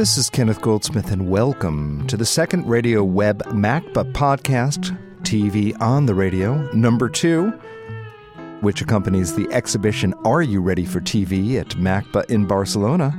This 0.00 0.16
is 0.16 0.30
Kenneth 0.30 0.62
Goldsmith, 0.62 1.10
and 1.10 1.28
welcome 1.28 2.06
to 2.06 2.16
the 2.16 2.24
second 2.24 2.66
Radio 2.66 3.04
Web 3.04 3.42
MACBA 3.48 4.14
podcast, 4.14 4.98
TV 5.24 5.78
on 5.78 6.06
the 6.06 6.14
Radio, 6.14 6.54
number 6.72 7.10
two, 7.10 7.50
which 8.62 8.80
accompanies 8.80 9.36
the 9.36 9.46
exhibition 9.52 10.14
Are 10.24 10.40
You 10.40 10.62
Ready 10.62 10.86
for 10.86 11.02
TV 11.02 11.60
at 11.60 11.68
MACBA 11.76 12.30
in 12.30 12.46
Barcelona. 12.46 13.12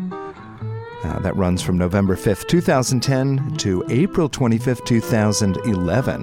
Uh, 1.03 1.19
that 1.19 1.35
runs 1.35 1.61
from 1.61 1.77
November 1.77 2.15
5th, 2.15 2.47
2010 2.47 3.57
to 3.57 3.85
April 3.89 4.27
25th, 4.27 4.83
2011. 4.83 6.21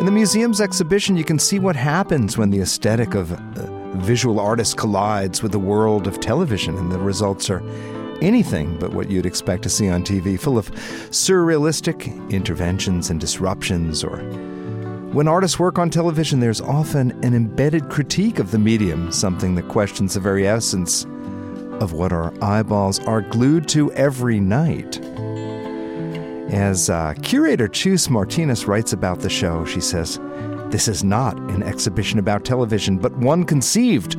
In 0.00 0.04
the 0.04 0.10
museum's 0.10 0.60
exhibition, 0.60 1.16
you 1.16 1.22
can 1.22 1.38
see 1.38 1.60
what 1.60 1.76
happens 1.76 2.36
when 2.36 2.50
the 2.50 2.60
aesthetic 2.60 3.14
of 3.14 3.30
uh, 3.30 3.73
visual 3.94 4.40
artist 4.40 4.76
collides 4.76 5.42
with 5.42 5.52
the 5.52 5.58
world 5.58 6.06
of 6.06 6.20
television, 6.20 6.76
and 6.76 6.90
the 6.90 6.98
results 6.98 7.50
are 7.50 7.62
anything 8.20 8.78
but 8.78 8.92
what 8.92 9.10
you'd 9.10 9.26
expect 9.26 9.62
to 9.62 9.68
see 9.68 9.88
on 9.88 10.02
TV, 10.02 10.38
full 10.38 10.58
of 10.58 10.70
surrealistic 11.10 12.30
interventions 12.30 13.10
and 13.10 13.20
disruptions. 13.20 14.02
Or 14.02 14.18
when 15.12 15.28
artists 15.28 15.58
work 15.58 15.78
on 15.78 15.90
television, 15.90 16.40
there's 16.40 16.60
often 16.60 17.12
an 17.24 17.34
embedded 17.34 17.88
critique 17.88 18.38
of 18.38 18.50
the 18.50 18.58
medium, 18.58 19.12
something 19.12 19.54
that 19.54 19.68
questions 19.68 20.14
the 20.14 20.20
very 20.20 20.46
essence 20.46 21.04
of 21.80 21.92
what 21.92 22.12
our 22.12 22.32
eyeballs 22.42 22.98
are 23.00 23.20
glued 23.20 23.68
to 23.68 23.92
every 23.92 24.40
night. 24.40 25.00
As 26.50 26.88
uh, 26.88 27.14
curator 27.22 27.68
Chus 27.68 28.08
Martinez 28.08 28.66
writes 28.66 28.92
about 28.92 29.20
the 29.20 29.30
show, 29.30 29.64
she 29.64 29.80
says, 29.80 30.18
This 30.74 30.88
is 30.88 31.04
not 31.04 31.38
an 31.52 31.62
exhibition 31.62 32.18
about 32.18 32.44
television, 32.44 32.98
but 32.98 33.16
one 33.18 33.44
conceived 33.44 34.16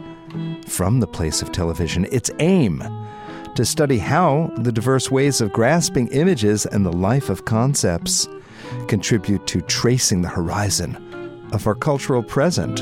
from 0.65 1.01
the 1.01 1.05
place 1.05 1.41
of 1.41 1.51
television. 1.51 2.07
Its 2.13 2.31
aim 2.39 2.81
to 3.55 3.65
study 3.65 3.97
how 3.97 4.49
the 4.59 4.71
diverse 4.71 5.11
ways 5.11 5.41
of 5.41 5.51
grasping 5.51 6.07
images 6.13 6.65
and 6.65 6.85
the 6.85 6.93
life 6.93 7.29
of 7.29 7.43
concepts 7.43 8.29
contribute 8.87 9.45
to 9.47 9.59
tracing 9.63 10.21
the 10.21 10.29
horizon 10.29 10.95
of 11.51 11.67
our 11.67 11.75
cultural 11.75 12.23
present. 12.23 12.79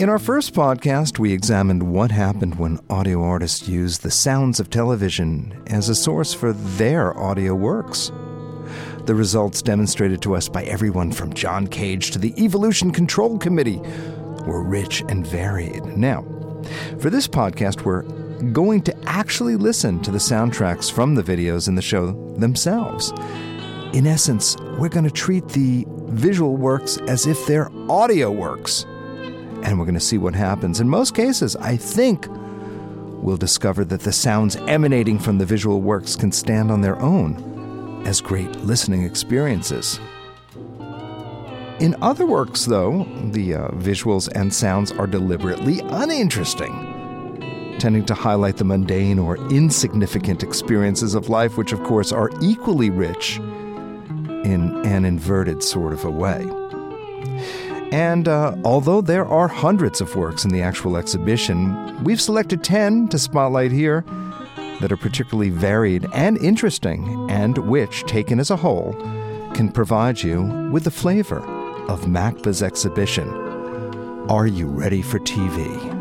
In 0.00 0.08
our 0.08 0.18
first 0.18 0.54
podcast, 0.54 1.18
we 1.18 1.30
examined 1.30 1.92
what 1.92 2.10
happened 2.10 2.54
when 2.54 2.80
audio 2.88 3.22
artists 3.22 3.68
used 3.68 4.02
the 4.02 4.10
sounds 4.10 4.60
of 4.60 4.70
television 4.70 5.62
as 5.66 5.90
a 5.90 5.94
source 5.94 6.32
for 6.32 6.54
their 6.54 7.14
audio 7.18 7.54
works. 7.54 8.10
The 9.06 9.14
results 9.14 9.62
demonstrated 9.62 10.20
to 10.22 10.34
us 10.34 10.48
by 10.48 10.64
everyone 10.64 11.12
from 11.12 11.32
John 11.32 11.68
Cage 11.68 12.10
to 12.10 12.18
the 12.18 12.34
Evolution 12.42 12.90
Control 12.90 13.38
Committee 13.38 13.80
were 14.44 14.64
rich 14.64 15.00
and 15.08 15.24
varied. 15.24 15.84
Now, 15.96 16.22
for 16.98 17.08
this 17.08 17.28
podcast, 17.28 17.82
we're 17.82 18.02
going 18.50 18.82
to 18.82 19.08
actually 19.08 19.54
listen 19.54 20.02
to 20.02 20.10
the 20.10 20.18
soundtracks 20.18 20.90
from 20.90 21.14
the 21.14 21.22
videos 21.22 21.68
in 21.68 21.76
the 21.76 21.82
show 21.82 22.10
themselves. 22.34 23.12
In 23.92 24.08
essence, 24.08 24.56
we're 24.76 24.88
going 24.88 25.04
to 25.04 25.10
treat 25.12 25.46
the 25.50 25.84
visual 26.08 26.56
works 26.56 26.98
as 27.06 27.28
if 27.28 27.46
they're 27.46 27.70
audio 27.88 28.32
works. 28.32 28.86
And 29.62 29.78
we're 29.78 29.86
going 29.86 29.94
to 29.94 30.00
see 30.00 30.18
what 30.18 30.34
happens. 30.34 30.80
In 30.80 30.88
most 30.88 31.14
cases, 31.14 31.54
I 31.54 31.76
think 31.76 32.26
we'll 32.28 33.36
discover 33.36 33.84
that 33.84 34.00
the 34.00 34.12
sounds 34.12 34.56
emanating 34.66 35.20
from 35.20 35.38
the 35.38 35.46
visual 35.46 35.80
works 35.80 36.16
can 36.16 36.32
stand 36.32 36.72
on 36.72 36.80
their 36.80 37.00
own 37.00 37.55
as 38.06 38.20
great 38.20 38.54
listening 38.60 39.02
experiences. 39.02 39.98
In 41.80 41.96
other 42.00 42.24
works, 42.24 42.64
though, 42.64 43.04
the 43.32 43.54
uh, 43.54 43.68
visuals 43.72 44.28
and 44.34 44.54
sounds 44.54 44.92
are 44.92 45.08
deliberately 45.08 45.80
uninteresting, 45.80 47.76
tending 47.80 48.06
to 48.06 48.14
highlight 48.14 48.56
the 48.58 48.64
mundane 48.64 49.18
or 49.18 49.36
insignificant 49.50 50.44
experiences 50.44 51.14
of 51.14 51.28
life, 51.28 51.58
which, 51.58 51.72
of 51.72 51.82
course, 51.82 52.12
are 52.12 52.30
equally 52.40 52.90
rich 52.90 53.38
in 53.38 54.80
an 54.86 55.04
inverted 55.04 55.62
sort 55.62 55.92
of 55.92 56.04
a 56.04 56.10
way. 56.10 56.48
And 57.90 58.28
uh, 58.28 58.56
although 58.64 59.00
there 59.00 59.26
are 59.26 59.48
hundreds 59.48 60.00
of 60.00 60.14
works 60.14 60.44
in 60.44 60.50
the 60.50 60.62
actual 60.62 60.96
exhibition, 60.96 62.04
we've 62.04 62.20
selected 62.20 62.62
10 62.62 63.08
to 63.08 63.18
spotlight 63.18 63.72
here 63.72 64.04
that 64.80 64.92
are 64.92 64.96
particularly 64.96 65.50
varied 65.50 66.06
and 66.12 66.38
interesting, 66.38 67.26
and 67.30 67.56
which, 67.58 68.04
taken 68.04 68.38
as 68.38 68.50
a 68.50 68.56
whole, 68.56 68.92
can 69.54 69.70
provide 69.70 70.22
you 70.22 70.42
with 70.70 70.84
the 70.84 70.90
flavor 70.90 71.40
of 71.88 72.02
MACBA's 72.02 72.62
exhibition. 72.62 73.28
Are 74.28 74.46
you 74.46 74.66
ready 74.66 75.02
for 75.02 75.18
TV? 75.20 75.95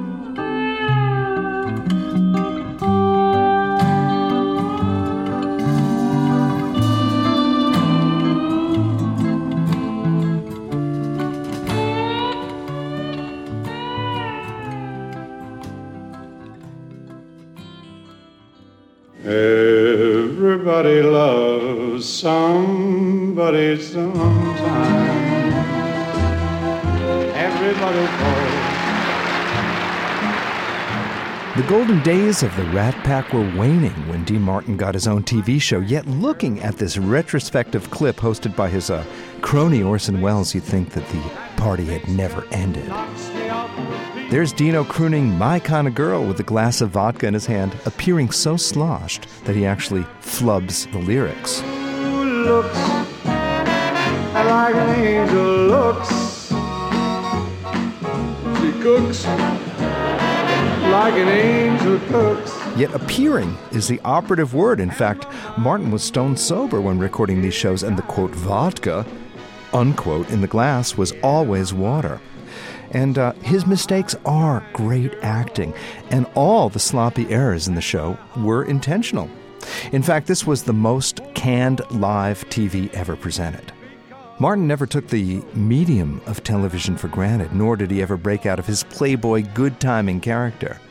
The 31.55 31.65
golden 31.69 32.01
days 32.01 32.41
of 32.41 32.55
the 32.55 32.63
Rat 32.65 32.95
Pack 33.03 33.31
were 33.31 33.47
waning 33.55 33.93
when 34.09 34.23
Dean 34.23 34.41
Martin 34.41 34.75
got 34.75 34.95
his 34.95 35.07
own 35.07 35.21
TV 35.21 35.61
show. 35.61 35.81
Yet, 35.81 36.07
looking 36.07 36.59
at 36.61 36.77
this 36.77 36.97
retrospective 36.97 37.91
clip 37.91 38.15
hosted 38.17 38.55
by 38.55 38.69
his 38.69 38.89
uh, 38.89 39.05
crony 39.41 39.83
Orson 39.83 40.19
Welles, 40.19 40.55
you'd 40.55 40.63
think 40.63 40.89
that 40.93 41.07
the 41.09 41.21
party 41.57 41.85
had 41.85 42.09
never 42.09 42.47
ended. 42.51 42.91
There's 44.31 44.51
Dino 44.51 44.83
crooning 44.83 45.37
My 45.37 45.59
Kind 45.59 45.87
of 45.87 45.93
Girl 45.93 46.25
with 46.25 46.39
a 46.39 46.43
glass 46.43 46.81
of 46.81 46.89
vodka 46.89 47.27
in 47.27 47.35
his 47.35 47.45
hand, 47.45 47.77
appearing 47.85 48.31
so 48.31 48.57
sloshed 48.57 49.27
that 49.45 49.55
he 49.55 49.63
actually 49.63 50.01
flubs 50.21 50.91
the 50.91 50.97
lyrics. 50.97 51.61
looks 51.61 52.79
like 54.33 54.73
an 54.73 55.05
angel 55.05 55.67
looks. 55.67 56.34
Cooks 58.85 59.25
like 60.91 61.15
an 61.15 61.27
angel 61.27 61.97
cooks. 62.07 62.55
Yet 62.77 62.93
appearing 62.93 63.57
is 63.71 63.87
the 63.87 63.99
operative 64.01 64.53
word. 64.53 64.79
In 64.79 64.91
fact, 64.91 65.25
Martin 65.57 65.89
was 65.89 66.03
stone 66.03 66.37
sober 66.37 66.79
when 66.79 66.99
recording 66.99 67.41
these 67.41 67.55
shows, 67.55 67.81
and 67.81 67.97
the 67.97 68.03
quote 68.03 68.29
vodka, 68.35 69.03
unquote, 69.73 70.29
in 70.29 70.41
the 70.41 70.47
glass 70.47 70.95
was 70.95 71.13
always 71.23 71.73
water. 71.73 72.21
And 72.91 73.17
uh, 73.17 73.33
his 73.41 73.65
mistakes 73.65 74.15
are 74.23 74.63
great 74.73 75.15
acting, 75.23 75.73
and 76.11 76.27
all 76.35 76.69
the 76.69 76.77
sloppy 76.77 77.27
errors 77.31 77.67
in 77.67 77.73
the 77.73 77.81
show 77.81 78.19
were 78.37 78.65
intentional. 78.65 79.31
In 79.93 80.03
fact, 80.03 80.27
this 80.27 80.45
was 80.45 80.61
the 80.61 80.73
most 80.73 81.21
canned 81.33 81.81
live 81.89 82.47
TV 82.49 82.93
ever 82.93 83.15
presented. 83.15 83.71
Martin 84.37 84.67
never 84.67 84.85
took 84.85 85.07
the 85.07 85.41
medium 85.53 86.21
of 86.25 86.43
television 86.43 86.97
for 86.97 87.07
granted, 87.07 87.53
nor 87.53 87.77
did 87.77 87.89
he 87.89 88.01
ever 88.01 88.17
break 88.17 88.45
out 88.45 88.59
of 88.59 88.65
his 88.65 88.83
playboy 88.83 89.45
good 89.53 89.79
timing 89.79 90.19
character. 90.19 90.81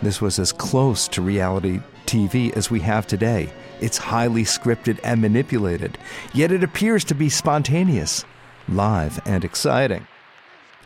This 0.00 0.22
was 0.22 0.38
as 0.38 0.52
close 0.52 1.06
to 1.08 1.20
reality 1.20 1.80
TV 2.06 2.50
as 2.56 2.70
we 2.70 2.80
have 2.80 3.06
today. 3.06 3.52
It's 3.82 3.98
highly 3.98 4.44
scripted 4.44 4.98
and 5.04 5.20
manipulated, 5.20 5.98
yet 6.32 6.50
it 6.50 6.64
appears 6.64 7.04
to 7.04 7.14
be 7.14 7.28
spontaneous, 7.28 8.24
live, 8.68 9.20
and 9.26 9.44
exciting. 9.44 10.06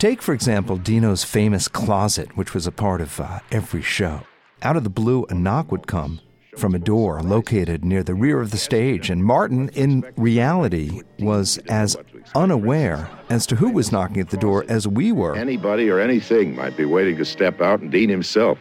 Take, 0.01 0.21
for 0.21 0.33
example, 0.33 0.77
Dino's 0.77 1.23
famous 1.23 1.69
closet, 1.69 2.37
which 2.37 2.53
was 2.53 2.67
a 2.67 2.73
part 2.73 3.01
of 3.01 3.21
uh, 3.21 3.39
every 3.53 3.83
show. 3.83 4.23
Out 4.63 4.77
of 4.77 4.83
the 4.83 4.91
blue, 4.91 5.25
a 5.29 5.35
knock 5.35 5.71
would 5.71 5.87
come 5.87 6.21
from 6.59 6.75
a 6.75 6.79
door 6.79 7.23
located 7.23 7.85
near 7.85 8.03
the 8.03 8.15
rear 8.15 8.41
of 8.41 8.51
the 8.51 8.59
stage, 8.59 9.11
and 9.11 9.25
Martin, 9.25 9.69
in 9.71 10.05
reality, 10.17 11.03
was 11.21 11.59
as 11.69 11.97
unaware 12.35 13.09
as 13.31 13.47
to 13.47 13.57
who 13.57 13.71
was 13.71 13.93
knocking 13.93 14.21
at 14.21 14.31
the 14.31 14.37
door 14.37 14.65
as 14.69 14.87
we 14.87 15.13
were. 15.13 15.37
Anybody 15.37 15.89
or 15.89 16.01
anything 16.01 16.57
might 16.57 16.77
be 16.77 16.85
waiting 16.85 17.17
to 17.17 17.25
step 17.25 17.61
out, 17.61 17.81
and 17.81 17.91
Dean 17.93 18.09
himself 18.09 18.59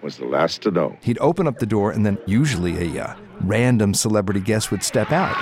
was 0.00 0.16
the 0.16 0.26
last 0.26 0.62
to 0.62 0.70
know. 0.70 0.96
He'd 1.02 1.18
open 1.18 1.46
up 1.48 1.58
the 1.58 1.66
door, 1.66 1.90
and 1.90 2.06
then 2.06 2.18
usually 2.26 2.96
a 2.96 3.04
uh, 3.04 3.16
random 3.40 3.94
celebrity 3.94 4.40
guest 4.40 4.70
would 4.70 4.84
step 4.84 5.10
out. 5.10 5.36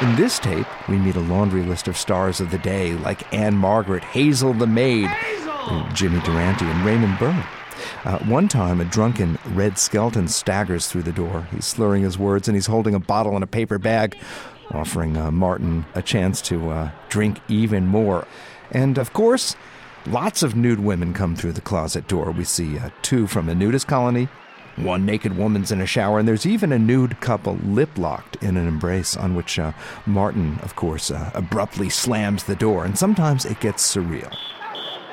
In 0.00 0.14
this 0.14 0.38
tape, 0.38 0.66
we 0.88 0.96
meet 0.96 1.16
a 1.16 1.20
laundry 1.20 1.64
list 1.64 1.88
of 1.88 1.96
stars 1.96 2.40
of 2.40 2.52
the 2.52 2.58
day 2.58 2.92
like 2.92 3.32
Ann-Margret, 3.34 4.04
Hazel 4.04 4.54
the 4.54 4.68
Maid, 4.68 5.10
Jimmy 5.94 6.20
Durante, 6.20 6.64
and 6.64 6.84
Raymond 6.84 7.18
Burr. 7.18 7.46
Uh, 8.04 8.18
one 8.20 8.48
time, 8.48 8.80
a 8.80 8.84
drunken 8.84 9.38
Red 9.46 9.78
Skelton 9.78 10.28
staggers 10.28 10.88
through 10.88 11.02
the 11.02 11.12
door. 11.12 11.46
He's 11.52 11.64
slurring 11.64 12.02
his 12.02 12.18
words 12.18 12.48
and 12.48 12.56
he's 12.56 12.66
holding 12.66 12.94
a 12.94 13.00
bottle 13.00 13.34
and 13.34 13.44
a 13.44 13.48
paper 13.48 13.78
bag, 13.78 14.16
offering 14.72 15.16
uh, 15.16 15.30
Martin 15.30 15.84
a 15.94 16.02
chance 16.02 16.40
to 16.42 16.70
uh, 16.70 16.90
drink 17.08 17.40
even 17.48 17.86
more. 17.86 18.26
And 18.70 18.98
of 18.98 19.12
course, 19.12 19.56
lots 20.06 20.42
of 20.42 20.56
nude 20.56 20.80
women 20.80 21.14
come 21.14 21.36
through 21.36 21.52
the 21.52 21.60
closet 21.60 22.08
door. 22.08 22.30
We 22.30 22.44
see 22.44 22.78
uh, 22.78 22.90
two 23.02 23.26
from 23.26 23.48
a 23.48 23.54
nudist 23.54 23.86
colony, 23.86 24.28
one 24.76 25.04
naked 25.04 25.36
woman's 25.36 25.72
in 25.72 25.80
a 25.80 25.86
shower, 25.86 26.18
and 26.18 26.28
there's 26.28 26.46
even 26.46 26.72
a 26.72 26.78
nude 26.78 27.20
couple 27.20 27.56
lip 27.64 27.96
locked 27.96 28.36
in 28.42 28.56
an 28.56 28.68
embrace 28.68 29.16
on 29.16 29.34
which 29.34 29.58
uh, 29.58 29.72
Martin, 30.06 30.58
of 30.62 30.76
course, 30.76 31.10
uh, 31.10 31.30
abruptly 31.34 31.88
slams 31.88 32.44
the 32.44 32.56
door, 32.56 32.84
and 32.84 32.98
sometimes 32.98 33.44
it 33.44 33.60
gets 33.60 33.94
surreal. 33.94 34.34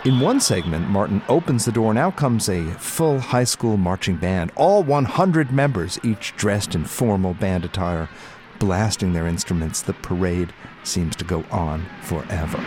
In 0.06 0.19
one 0.19 0.40
segment, 0.40 0.88
Martin 0.88 1.24
opens 1.28 1.66
the 1.66 1.72
door, 1.72 1.90
and 1.90 1.98
out 1.98 2.16
comes 2.16 2.48
a 2.48 2.63
full 2.74 3.18
high 3.18 3.44
school 3.44 3.75
marching 3.75 4.18
band, 4.18 4.52
all 4.56 4.84
100 4.84 5.52
members, 5.52 6.00
each 6.04 6.36
dressed 6.36 6.75
in 6.75 6.86
formal 6.86 7.34
band 7.34 7.66
attire, 7.66 8.07
blasting 8.60 9.13
their 9.13 9.25
instruments. 9.25 9.81
The 9.81 9.94
parade 9.94 10.54
seems 10.84 11.16
to 11.16 11.25
go 11.25 11.44
on 11.50 11.88
forever. 12.04 12.60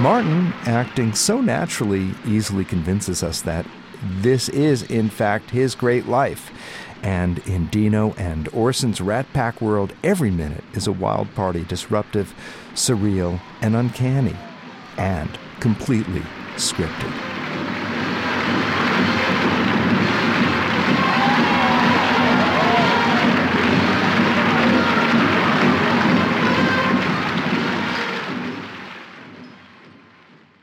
Martin, 0.00 0.54
acting 0.64 1.12
so 1.12 1.42
naturally, 1.42 2.14
easily 2.26 2.64
convinces 2.64 3.22
us 3.22 3.42
that 3.42 3.66
this 4.02 4.48
is, 4.48 4.82
in 4.84 5.10
fact, 5.10 5.50
his 5.50 5.74
great 5.74 6.06
life. 6.08 6.50
And 7.02 7.38
in 7.40 7.66
Dino 7.66 8.14
and 8.14 8.48
Orson's 8.52 9.00
Rat 9.00 9.26
Pack 9.32 9.60
world, 9.60 9.92
every 10.04 10.30
minute 10.30 10.64
is 10.74 10.86
a 10.86 10.92
wild 10.92 11.34
party, 11.34 11.64
disruptive, 11.64 12.34
surreal, 12.74 13.40
and 13.60 13.74
uncanny, 13.74 14.36
and 14.96 15.38
completely 15.60 16.22
scripted. 16.56 17.31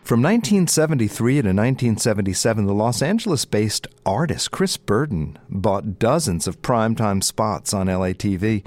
From 0.09 0.23
1973 0.23 1.33
to 1.33 1.37
1977, 1.49 2.65
the 2.65 2.73
Los 2.73 3.03
Angeles 3.03 3.45
based 3.45 3.85
artist 4.07 4.49
Chris 4.49 4.75
Burden 4.75 5.37
bought 5.47 5.99
dozens 5.99 6.47
of 6.47 6.63
primetime 6.63 7.23
spots 7.23 7.75
on 7.75 7.85
LA 7.85 8.13
TV 8.13 8.65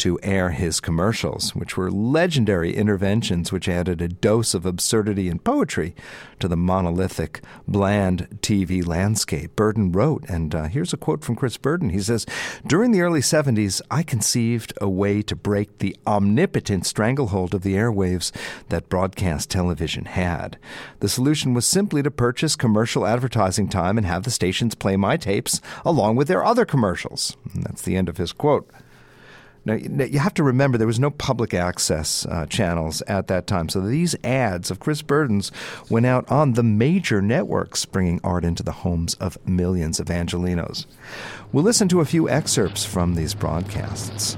to 0.00 0.18
air 0.22 0.48
his 0.48 0.80
commercials, 0.80 1.54
which 1.54 1.76
were 1.76 1.90
legendary 1.90 2.74
interventions 2.74 3.52
which 3.52 3.68
added 3.68 4.00
a 4.00 4.08
dose 4.08 4.54
of 4.54 4.64
absurdity 4.64 5.28
and 5.28 5.44
poetry 5.44 5.94
to 6.38 6.48
the 6.48 6.56
monolithic, 6.56 7.42
bland 7.68 8.26
TV 8.40 8.84
landscape. 8.84 9.54
Burden 9.54 9.92
wrote, 9.92 10.24
and 10.26 10.54
uh, 10.54 10.64
here's 10.64 10.94
a 10.94 10.96
quote 10.96 11.22
from 11.22 11.36
Chris 11.36 11.58
Burden. 11.58 11.90
He 11.90 12.00
says, 12.00 12.24
During 12.66 12.92
the 12.92 13.02
early 13.02 13.20
70s, 13.20 13.82
I 13.90 14.02
conceived 14.02 14.72
a 14.80 14.88
way 14.88 15.20
to 15.20 15.36
break 15.36 15.78
the 15.78 15.94
omnipotent 16.06 16.86
stranglehold 16.86 17.52
of 17.52 17.62
the 17.62 17.74
airwaves 17.74 18.32
that 18.70 18.88
broadcast 18.88 19.50
television 19.50 20.06
had. 20.06 20.58
The 21.00 21.10
solution 21.10 21.52
was 21.52 21.66
simply 21.66 22.02
to 22.02 22.10
purchase 22.10 22.56
commercial 22.56 23.06
advertising 23.06 23.68
time 23.68 23.98
and 23.98 24.06
have 24.06 24.22
the 24.22 24.30
stations 24.30 24.74
play 24.74 24.96
my 24.96 25.18
tapes 25.18 25.60
along 25.84 26.16
with 26.16 26.28
their 26.28 26.42
other 26.42 26.64
commercials. 26.64 27.36
And 27.52 27.64
that's 27.64 27.82
the 27.82 27.96
end 27.96 28.08
of 28.08 28.16
his 28.16 28.32
quote. 28.32 28.70
Now, 29.64 29.74
you 29.74 30.18
have 30.18 30.34
to 30.34 30.42
remember 30.42 30.78
there 30.78 30.86
was 30.86 30.98
no 30.98 31.10
public 31.10 31.52
access 31.52 32.24
uh, 32.26 32.46
channels 32.46 33.02
at 33.02 33.26
that 33.26 33.46
time. 33.46 33.68
So 33.68 33.80
these 33.80 34.16
ads 34.24 34.70
of 34.70 34.80
Chris 34.80 35.02
Burden's 35.02 35.52
went 35.90 36.06
out 36.06 36.30
on 36.30 36.54
the 36.54 36.62
major 36.62 37.20
networks, 37.20 37.84
bringing 37.84 38.20
art 38.24 38.44
into 38.44 38.62
the 38.62 38.72
homes 38.72 39.14
of 39.16 39.38
millions 39.46 40.00
of 40.00 40.06
Angelinos. 40.06 40.86
We'll 41.52 41.64
listen 41.64 41.88
to 41.88 42.00
a 42.00 42.06
few 42.06 42.28
excerpts 42.28 42.86
from 42.86 43.14
these 43.14 43.34
broadcasts. 43.34 44.36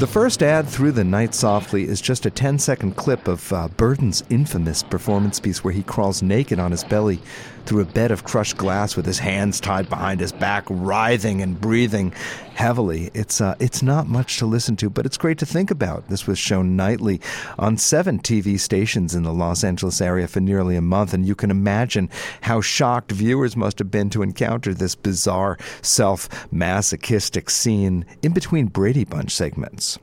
The 0.00 0.06
first 0.06 0.42
ad, 0.42 0.66
Through 0.66 0.92
the 0.92 1.04
Night 1.04 1.34
Softly, 1.34 1.84
is 1.84 2.00
just 2.00 2.24
a 2.24 2.30
10 2.30 2.58
second 2.58 2.96
clip 2.96 3.28
of 3.28 3.52
uh, 3.52 3.68
Burden's 3.68 4.24
infamous 4.30 4.82
performance 4.82 5.38
piece 5.38 5.62
where 5.62 5.74
he 5.74 5.82
crawls 5.82 6.22
naked 6.22 6.58
on 6.58 6.70
his 6.70 6.84
belly 6.84 7.20
through 7.66 7.82
a 7.82 7.84
bed 7.84 8.10
of 8.10 8.24
crushed 8.24 8.56
glass 8.56 8.96
with 8.96 9.06
his 9.06 9.18
hands 9.18 9.60
tied 9.60 9.88
behind 9.88 10.20
his 10.20 10.32
back, 10.32 10.64
writhing 10.68 11.42
and 11.42 11.60
breathing 11.60 12.12
heavily. 12.54 13.10
It's, 13.14 13.40
uh, 13.40 13.54
it's 13.58 13.82
not 13.82 14.06
much 14.06 14.38
to 14.38 14.46
listen 14.46 14.76
to, 14.76 14.90
but 14.90 15.06
it's 15.06 15.16
great 15.16 15.38
to 15.38 15.46
think 15.46 15.70
about. 15.70 16.08
This 16.08 16.26
was 16.26 16.38
shown 16.38 16.76
nightly 16.76 17.20
on 17.58 17.76
seven 17.76 18.18
TV 18.18 18.58
stations 18.60 19.14
in 19.14 19.22
the 19.22 19.32
Los 19.32 19.64
Angeles 19.64 20.00
area 20.00 20.28
for 20.28 20.40
nearly 20.40 20.76
a 20.76 20.82
month, 20.82 21.14
and 21.14 21.26
you 21.26 21.34
can 21.34 21.50
imagine 21.50 22.10
how 22.42 22.60
shocked 22.60 23.12
viewers 23.12 23.56
must 23.56 23.78
have 23.78 23.90
been 23.90 24.10
to 24.10 24.22
encounter 24.22 24.74
this 24.74 24.94
bizarre, 24.94 25.56
self 25.82 26.28
masochistic 26.52 27.48
scene 27.48 28.04
in 28.22 28.32
between 28.32 28.66
Brady 28.66 29.04
Bunch 29.04 29.32
segments. 29.32 29.98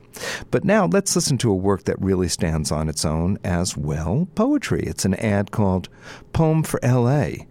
But 0.50 0.64
now 0.64 0.86
let's 0.86 1.14
listen 1.14 1.38
to 1.38 1.50
a 1.50 1.54
work 1.54 1.84
that 1.84 2.00
really 2.00 2.28
stands 2.28 2.72
on 2.72 2.88
its 2.88 3.04
own 3.04 3.38
as 3.44 3.76
well 3.76 4.28
poetry. 4.34 4.82
It's 4.84 5.04
an 5.04 5.14
ad 5.14 5.50
called 5.50 5.88
Poem 6.32 6.62
for 6.62 6.80
LA. 6.82 7.44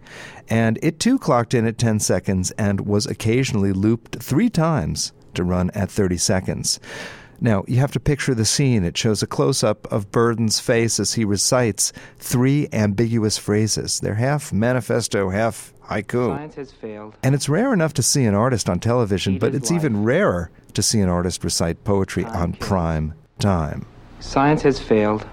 And 0.48 0.78
it 0.82 0.98
too 0.98 1.18
clocked 1.18 1.54
in 1.54 1.66
at 1.66 1.78
10 1.78 2.00
seconds 2.00 2.50
and 2.52 2.82
was 2.82 3.06
occasionally 3.06 3.72
looped 3.72 4.22
three 4.22 4.48
times 4.48 5.12
to 5.34 5.44
run 5.44 5.70
at 5.70 5.90
30 5.90 6.16
seconds. 6.16 6.80
Now, 7.40 7.64
you 7.68 7.76
have 7.76 7.92
to 7.92 8.00
picture 8.00 8.34
the 8.34 8.44
scene. 8.44 8.84
It 8.84 8.96
shows 8.96 9.22
a 9.22 9.26
close 9.26 9.62
up 9.62 9.86
of 9.92 10.10
Burden's 10.10 10.58
face 10.58 10.98
as 10.98 11.14
he 11.14 11.24
recites 11.24 11.92
three 12.18 12.68
ambiguous 12.72 13.38
phrases. 13.38 14.00
They're 14.00 14.14
half 14.14 14.52
manifesto, 14.52 15.30
half 15.30 15.72
haiku. 15.88 16.28
Science 16.36 16.54
has 16.54 16.72
failed. 16.72 17.16
And 17.22 17.34
it's 17.34 17.48
rare 17.48 17.72
enough 17.72 17.94
to 17.94 18.02
see 18.02 18.24
an 18.24 18.34
artist 18.34 18.68
on 18.68 18.80
television, 18.80 19.38
but 19.38 19.54
it's 19.54 19.70
life. 19.70 19.80
even 19.80 20.04
rarer 20.04 20.50
to 20.74 20.82
see 20.82 21.00
an 21.00 21.08
artist 21.08 21.44
recite 21.44 21.84
poetry 21.84 22.24
on 22.24 22.52
prime 22.54 23.14
time. 23.38 23.86
Science 24.20 24.62
has 24.62 24.78
failed. 24.78 25.26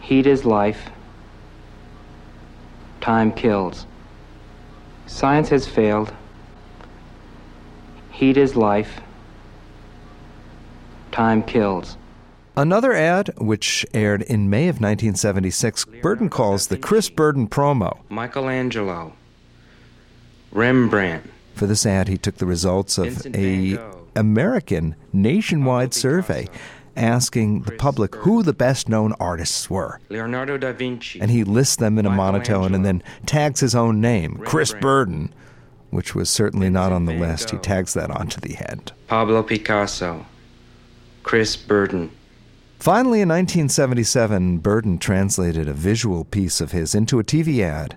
Heat 0.00 0.26
is 0.26 0.44
life. 0.44 0.90
Time 3.00 3.32
kills. 3.32 3.86
Science 5.06 5.48
has 5.50 5.66
failed. 5.66 6.12
Heat 8.10 8.36
is 8.36 8.56
life. 8.56 9.00
Time 11.10 11.42
kills. 11.42 11.96
Another 12.56 12.92
ad, 12.92 13.30
which 13.38 13.84
aired 13.92 14.22
in 14.22 14.48
May 14.48 14.68
of 14.68 14.76
1976, 14.76 15.86
Burden 16.02 16.28
calls 16.28 16.68
the 16.68 16.78
Chris 16.78 17.10
Burden 17.10 17.48
promo. 17.48 17.98
Michelangelo. 18.08 19.12
Rembrandt. 20.52 21.28
For 21.54 21.66
this 21.66 21.84
ad, 21.84 22.06
he 22.06 22.16
took 22.16 22.36
the 22.36 22.46
results 22.46 22.96
of 22.96 23.26
a 23.34 23.78
American 24.14 24.94
nationwide 25.12 25.92
survey 25.92 26.46
asking 26.96 27.62
the 27.62 27.72
public 27.72 28.14
who 28.14 28.44
the 28.44 28.52
best 28.52 28.88
known 28.88 29.12
artists 29.18 29.68
were. 29.68 29.98
Leonardo 30.08 30.56
da 30.56 30.72
Vinci. 30.72 31.20
And 31.20 31.32
he 31.32 31.42
lists 31.42 31.74
them 31.76 31.98
in 31.98 32.06
a 32.06 32.10
monotone 32.10 32.72
and 32.72 32.84
then 32.84 33.02
tags 33.26 33.58
his 33.58 33.74
own 33.74 34.00
name, 34.00 34.40
Chris. 34.44 34.72
Burden, 34.74 35.34
which 35.90 36.14
was 36.14 36.30
certainly 36.30 36.70
not 36.70 36.92
on 36.92 37.06
the 37.06 37.14
list. 37.14 37.50
He 37.50 37.56
tags 37.56 37.94
that 37.94 38.12
onto 38.12 38.40
the 38.40 38.56
end. 38.70 38.92
Pablo 39.08 39.42
Picasso. 39.42 40.26
Chris 41.24 41.56
Burden. 41.56 42.12
Finally, 42.84 43.22
in 43.22 43.30
1977, 43.30 44.58
Burden 44.58 44.98
translated 44.98 45.66
a 45.66 45.72
visual 45.72 46.22
piece 46.22 46.60
of 46.60 46.72
his 46.72 46.94
into 46.94 47.18
a 47.18 47.24
TV 47.24 47.60
ad. 47.60 47.96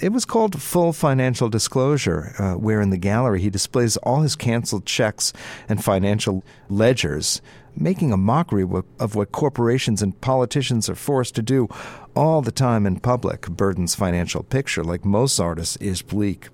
It 0.00 0.12
was 0.12 0.26
called 0.26 0.60
Full 0.60 0.92
Financial 0.92 1.48
Disclosure, 1.48 2.34
uh, 2.38 2.52
where 2.52 2.82
in 2.82 2.90
the 2.90 2.98
gallery 2.98 3.40
he 3.40 3.48
displays 3.48 3.96
all 3.96 4.20
his 4.20 4.36
canceled 4.36 4.84
checks 4.84 5.32
and 5.66 5.82
financial 5.82 6.44
ledgers, 6.68 7.40
making 7.74 8.12
a 8.12 8.18
mockery 8.18 8.66
of 8.98 9.14
what 9.14 9.32
corporations 9.32 10.02
and 10.02 10.20
politicians 10.20 10.90
are 10.90 10.94
forced 10.94 11.34
to 11.36 11.42
do 11.42 11.66
all 12.14 12.42
the 12.42 12.52
time 12.52 12.84
in 12.84 13.00
public. 13.00 13.48
Burden's 13.48 13.94
financial 13.94 14.42
picture, 14.42 14.84
like 14.84 15.06
most 15.06 15.40
artists, 15.40 15.76
is 15.76 16.02
bleak. 16.02 16.50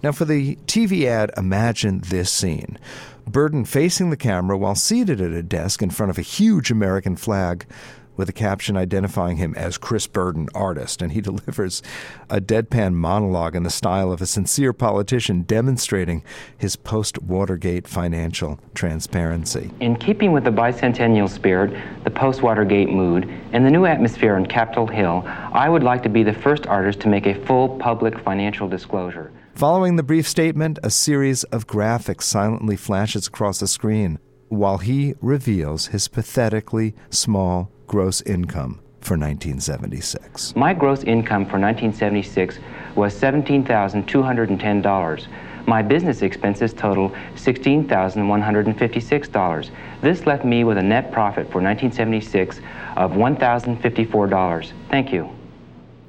Now, 0.00 0.12
for 0.12 0.26
the 0.26 0.54
TV 0.66 1.06
ad, 1.06 1.32
imagine 1.36 2.02
this 2.02 2.30
scene. 2.30 2.78
Burden 3.26 3.64
facing 3.64 4.10
the 4.10 4.16
camera 4.16 4.56
while 4.56 4.74
seated 4.74 5.20
at 5.20 5.32
a 5.32 5.42
desk 5.42 5.82
in 5.82 5.90
front 5.90 6.10
of 6.10 6.18
a 6.18 6.22
huge 6.22 6.70
American 6.70 7.16
flag 7.16 7.66
with 8.20 8.28
a 8.28 8.32
caption 8.32 8.76
identifying 8.76 9.38
him 9.38 9.54
as 9.54 9.78
Chris 9.78 10.06
Burden, 10.06 10.46
artist, 10.54 11.00
and 11.00 11.12
he 11.12 11.20
delivers 11.22 11.82
a 12.28 12.38
deadpan 12.38 12.92
monologue 12.92 13.56
in 13.56 13.62
the 13.62 13.70
style 13.70 14.12
of 14.12 14.20
a 14.20 14.26
sincere 14.26 14.74
politician 14.74 15.40
demonstrating 15.42 16.22
his 16.58 16.76
post 16.76 17.22
Watergate 17.22 17.88
financial 17.88 18.60
transparency. 18.74 19.70
In 19.80 19.96
keeping 19.96 20.32
with 20.32 20.44
the 20.44 20.50
bicentennial 20.50 21.30
spirit, 21.30 21.72
the 22.04 22.10
post 22.10 22.42
Watergate 22.42 22.90
mood, 22.90 23.26
and 23.52 23.64
the 23.64 23.70
new 23.70 23.86
atmosphere 23.86 24.34
on 24.34 24.44
Capitol 24.44 24.86
Hill, 24.86 25.22
I 25.26 25.70
would 25.70 25.82
like 25.82 26.02
to 26.02 26.10
be 26.10 26.22
the 26.22 26.34
first 26.34 26.66
artist 26.66 27.00
to 27.00 27.08
make 27.08 27.26
a 27.26 27.34
full 27.46 27.78
public 27.78 28.18
financial 28.18 28.68
disclosure. 28.68 29.32
Following 29.54 29.96
the 29.96 30.02
brief 30.02 30.26
statement, 30.26 30.78
a 30.82 30.88
series 30.90 31.44
of 31.44 31.66
graphics 31.66 32.22
silently 32.22 32.76
flashes 32.76 33.26
across 33.26 33.58
the 33.58 33.66
screen 33.66 34.18
while 34.48 34.78
he 34.78 35.14
reveals 35.20 35.88
his 35.88 36.08
pathetically 36.08 36.94
small 37.10 37.70
gross 37.86 38.22
income 38.22 38.80
for 39.00 39.18
1976. 39.18 40.56
My 40.56 40.72
gross 40.72 41.04
income 41.04 41.44
for 41.44 41.58
1976 41.58 42.58
was 42.94 43.14
$17,210. 43.20 45.26
My 45.66 45.82
business 45.82 46.22
expenses 46.22 46.72
total 46.72 47.10
$16,156. 47.34 49.70
This 50.00 50.26
left 50.26 50.44
me 50.44 50.64
with 50.64 50.78
a 50.78 50.82
net 50.82 51.12
profit 51.12 51.50
for 51.50 51.60
1976 51.60 52.60
of 52.96 53.12
$1,054. 53.12 54.72
Thank 54.88 55.12
you. 55.12 55.28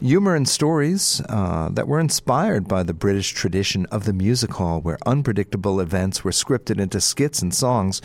Humor 0.02 0.34
and 0.34 0.50
stories 0.50 1.22
uh, 1.30 1.70
that 1.74 1.88
were 1.88 2.00
inspired 2.00 2.68
by 2.68 2.82
the 2.82 2.94
British 2.94 3.34
tradition 3.34 3.86
of 3.92 4.06
the 4.06 4.14
music 4.14 4.54
hall, 4.54 4.82
where 4.82 4.98
unpredictable 5.06 5.80
events 5.80 6.24
were 6.24 6.32
scripted 6.32 6.80
into 6.80 7.00
skits 7.00 7.44
and 7.44 7.54
songs, 7.54 8.02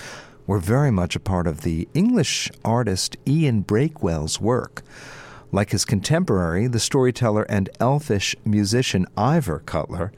were 0.47 0.59
very 0.59 0.91
much 0.91 1.17
a 1.17 1.21
part 1.21 1.47
of 1.47 1.62
the 1.62 1.88
English 1.95 2.50
artist 2.62 3.17
Ian 3.26 3.62
Breakwell's 3.62 4.38
work. 4.38 4.83
Like 5.50 5.71
his 5.71 5.87
contemporary, 5.87 6.67
the 6.67 6.79
storyteller 6.79 7.45
and 7.45 7.71
elfish 7.81 8.37
musician 8.45 9.07
Ivor 9.17 9.61
Cutler, 9.61 10.12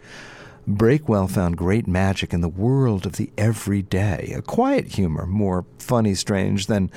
Breakwell 0.67 1.31
found 1.31 1.57
great 1.57 1.87
magic 1.87 2.35
in 2.35 2.41
the 2.41 2.49
world 2.49 3.07
of 3.07 3.13
the 3.13 3.31
everyday. 3.39 4.33
A 4.37 4.43
quiet 4.43 4.97
humor, 4.97 5.27
more 5.27 5.65
funny 5.79 6.17
strange 6.17 6.67
than 6.67 6.91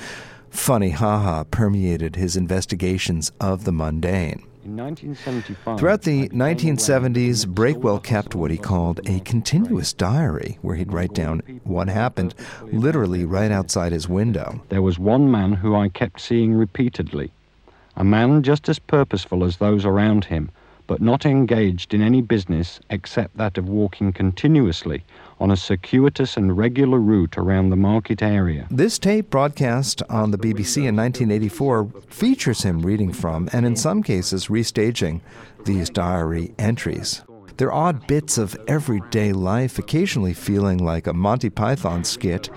funny 0.50 0.90
haha, 0.90 1.44
permeated 1.44 2.16
his 2.16 2.36
investigations 2.36 3.30
of 3.40 3.62
the 3.62 3.72
mundane. 3.72 4.44
Throughout 4.64 6.02
the 6.02 6.28
1970s, 6.28 7.46
Breakwell 7.46 8.02
kept 8.02 8.36
what 8.36 8.52
he 8.52 8.56
called 8.56 9.00
a 9.08 9.18
continuous 9.20 9.92
diary, 9.92 10.58
where 10.62 10.76
he'd 10.76 10.92
write 10.92 11.14
down 11.14 11.40
what 11.64 11.88
happened 11.88 12.36
literally 12.70 13.24
right 13.24 13.50
outside 13.50 13.90
his 13.90 14.08
window. 14.08 14.62
There 14.68 14.82
was 14.82 15.00
one 15.00 15.28
man 15.30 15.54
who 15.54 15.74
I 15.74 15.88
kept 15.88 16.20
seeing 16.20 16.54
repeatedly, 16.54 17.32
a 17.96 18.04
man 18.04 18.44
just 18.44 18.68
as 18.68 18.78
purposeful 18.78 19.42
as 19.42 19.56
those 19.56 19.84
around 19.84 20.26
him, 20.26 20.50
but 20.86 21.02
not 21.02 21.26
engaged 21.26 21.92
in 21.92 22.00
any 22.00 22.22
business 22.22 22.78
except 22.88 23.36
that 23.38 23.58
of 23.58 23.68
walking 23.68 24.12
continuously 24.12 25.02
on 25.42 25.50
a 25.50 25.56
circuitous 25.56 26.36
and 26.36 26.56
regular 26.56 27.00
route 27.00 27.36
around 27.36 27.70
the 27.70 27.76
market 27.76 28.22
area. 28.22 28.68
This 28.70 28.96
tape, 28.96 29.28
broadcast 29.28 30.00
on 30.08 30.30
the 30.30 30.38
BBC 30.38 30.86
in 30.86 30.94
1984, 30.94 31.86
features 32.08 32.62
him 32.62 32.80
reading 32.82 33.12
from 33.12 33.48
and, 33.52 33.66
in 33.66 33.74
some 33.74 34.04
cases, 34.04 34.46
restaging 34.46 35.20
these 35.64 35.90
diary 35.90 36.54
entries. 36.60 37.22
They're 37.56 37.72
odd 37.72 38.06
bits 38.06 38.38
of 38.38 38.56
everyday 38.68 39.32
life, 39.32 39.80
occasionally 39.80 40.32
feeling 40.32 40.78
like 40.78 41.08
a 41.08 41.12
Monty 41.12 41.50
Python 41.50 42.04
skit 42.04 42.48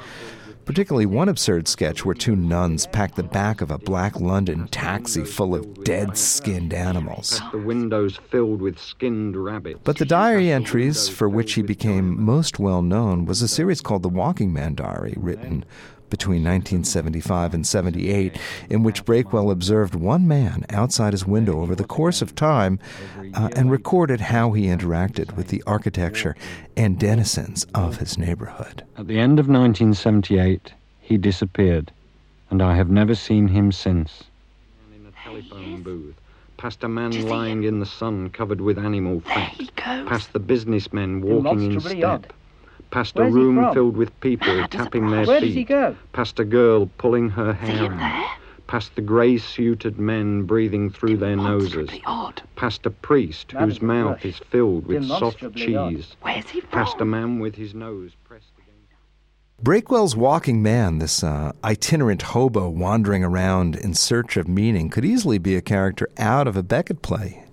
particularly 0.66 1.06
one 1.06 1.30
absurd 1.30 1.68
sketch 1.68 2.04
where 2.04 2.16
two 2.16 2.36
nuns 2.36 2.88
pack 2.88 3.16
the 3.16 3.24
back 3.24 3.62
of 3.62 3.72
a 3.72 3.78
black 3.78 4.20
London 4.20 4.68
taxi 4.70 5.24
full 5.24 5.56
of 5.56 5.84
dead 5.84 6.18
skinned 6.18 6.74
animals. 6.74 7.42
The 7.52 7.60
windows 7.60 8.18
filled 8.30 8.62
with 8.62 8.80
skinned 8.80 9.36
rabbits. 9.36 9.80
But 9.84 9.98
the 9.98 10.06
diary 10.06 10.52
entries 10.52 11.08
for 11.08 11.30
which 11.30 11.54
he 11.54 11.62
became 11.62 12.24
most 12.24 12.60
well 12.60 12.82
known 12.82 13.26
was 13.26 13.42
a 13.42 13.48
series 13.48 13.82
called 13.82 14.04
The 14.04 14.10
Walking 14.10 14.52
Man 14.52 14.76
Diary, 14.76 15.14
written 15.18 15.66
between 16.16 16.46
1975 16.46 17.54
and 17.54 17.68
78, 17.68 18.40
in 18.70 18.84
which 18.84 19.04
Breakwell 19.04 19.52
observed 19.52 19.96
one 19.96 20.26
man 20.26 20.66
outside 20.70 21.12
his 21.12 21.26
window 21.26 21.60
over 21.60 21.76
the 21.76 21.84
course 21.84 22.22
of 22.22 22.34
time 22.34 22.80
uh, 23.34 23.50
and 23.54 23.70
recorded 23.70 24.22
how 24.22 24.54
he 24.54 24.68
interacted 24.68 25.36
with 25.36 25.50
the 25.50 25.62
architecture 25.68 26.34
and 26.78 26.98
denizens 26.98 27.68
of 27.76 27.98
his 27.98 28.18
neighborhood. 28.18 28.82
At 28.98 29.08
the 29.08 29.20
end 29.20 29.42
of 29.42 29.50
1978, 29.50 30.72
he 31.02 31.18
disappeared, 31.18 31.92
and 32.50 32.62
I 32.62 32.78
have 32.78 32.90
never 32.90 33.14
seen 33.14 33.50
him 33.50 33.74
since. 33.74 34.24
In 34.96 35.06
a 35.06 35.12
telephone 35.22 35.84
booth, 35.84 36.16
past 36.56 36.82
a 36.86 36.88
man 36.88 37.28
lying 37.28 37.66
in 37.66 37.82
the 37.82 37.86
sun 37.86 38.30
covered 38.30 38.62
with 38.62 38.80
animal 38.80 39.20
fat, 39.20 39.60
past 39.76 40.32
the 40.32 40.40
businessmen 40.40 41.20
walking 41.20 41.74
in 41.74 41.82
step 41.82 42.32
past 42.96 43.18
a 43.18 43.26
room 43.26 43.74
filled 43.74 43.98
with 43.98 44.18
people 44.22 44.66
tapping 44.70 45.10
their 45.10 45.26
Where 45.26 45.42
feet, 45.42 45.48
does 45.48 45.56
he 45.56 45.64
go? 45.66 45.98
past 46.14 46.40
a 46.40 46.46
girl 46.46 46.90
pulling 46.98 47.30
her 47.32 47.52
hair 47.52 47.92
out, 47.92 48.38
past 48.68 48.96
the 48.96 49.02
grey 49.02 49.38
suited 49.38 50.00
men 50.00 50.44
breathing 50.44 50.90
through 50.90 51.18
their 51.18 51.36
noses, 51.36 51.90
past 52.56 52.86
a 52.86 52.90
priest 52.90 53.52
whose 53.52 53.82
mouth 53.82 54.24
is 54.26 54.38
filled 54.38 54.88
with 54.88 55.06
soft 55.06 55.40
Demonstrably 55.40 55.76
odd. 55.76 55.90
cheese, 55.90 56.16
past 56.72 57.02
a 57.02 57.06
man 57.06 57.40
with 57.40 57.56
his 57.56 57.74
nose 57.74 58.14
pressed 58.24 58.54
against. 58.58 59.62
Breakwell's 59.62 60.16
walking 60.16 60.64
man, 60.64 61.00
this 61.00 61.22
uh, 61.22 61.52
itinerant 61.66 62.22
hobo 62.22 62.70
wandering 62.70 63.26
around 63.26 63.76
in 63.76 63.94
search 63.94 64.38
of 64.38 64.48
meaning, 64.48 64.90
could 64.90 65.04
easily 65.04 65.38
be 65.38 65.58
a 65.58 65.62
character 65.62 66.08
out 66.18 66.48
of 66.48 66.56
a 66.56 66.64
Beckett 66.64 67.02
play. 67.02 67.45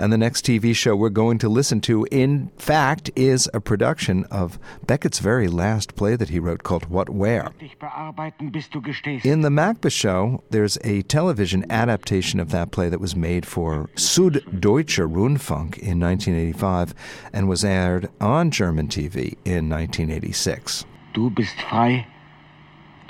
And 0.00 0.10
the 0.10 0.16
next 0.16 0.46
TV 0.46 0.74
show 0.74 0.96
we're 0.96 1.10
going 1.10 1.36
to 1.40 1.48
listen 1.50 1.82
to, 1.82 2.06
in 2.10 2.50
fact, 2.56 3.10
is 3.14 3.50
a 3.52 3.60
production 3.60 4.24
of 4.30 4.58
Beckett's 4.86 5.18
very 5.18 5.46
last 5.46 5.94
play 5.94 6.16
that 6.16 6.30
he 6.30 6.38
wrote 6.38 6.62
called 6.62 6.86
What 6.86 7.10
Where. 7.10 7.50
Dich 7.60 7.78
bearbeiten, 7.78 8.50
bis 8.50 8.66
du 8.68 8.80
gestehst. 8.80 9.26
In 9.26 9.42
the 9.42 9.50
MACBA 9.50 9.92
show, 9.92 10.42
there's 10.48 10.78
a 10.84 11.02
television 11.02 11.70
adaptation 11.70 12.40
of 12.40 12.50
that 12.50 12.70
play 12.70 12.88
that 12.88 12.98
was 12.98 13.14
made 13.14 13.44
for 13.44 13.90
Süddeutscher 13.94 15.06
Rundfunk 15.06 15.76
in 15.76 16.00
1985 16.00 16.94
and 17.34 17.46
was 17.46 17.62
aired 17.62 18.08
on 18.22 18.50
German 18.50 18.88
TV 18.88 19.36
in 19.44 19.68
1986. 19.68 20.86
Du 21.12 21.28
bist 21.28 21.60
frei? 21.68 22.06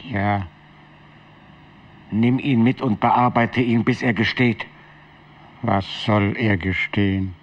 Ja. 0.02 0.48
Nimm 2.10 2.40
ihn 2.40 2.64
mit 2.64 2.82
und 2.82 2.98
bearbeite 2.98 3.60
ihn, 3.60 3.84
bis 3.84 4.02
er 4.02 4.12
gesteht. 4.12 4.66
Was 5.62 5.84
soll 5.86 6.36
er 6.36 6.56
gestehen? 6.56 7.34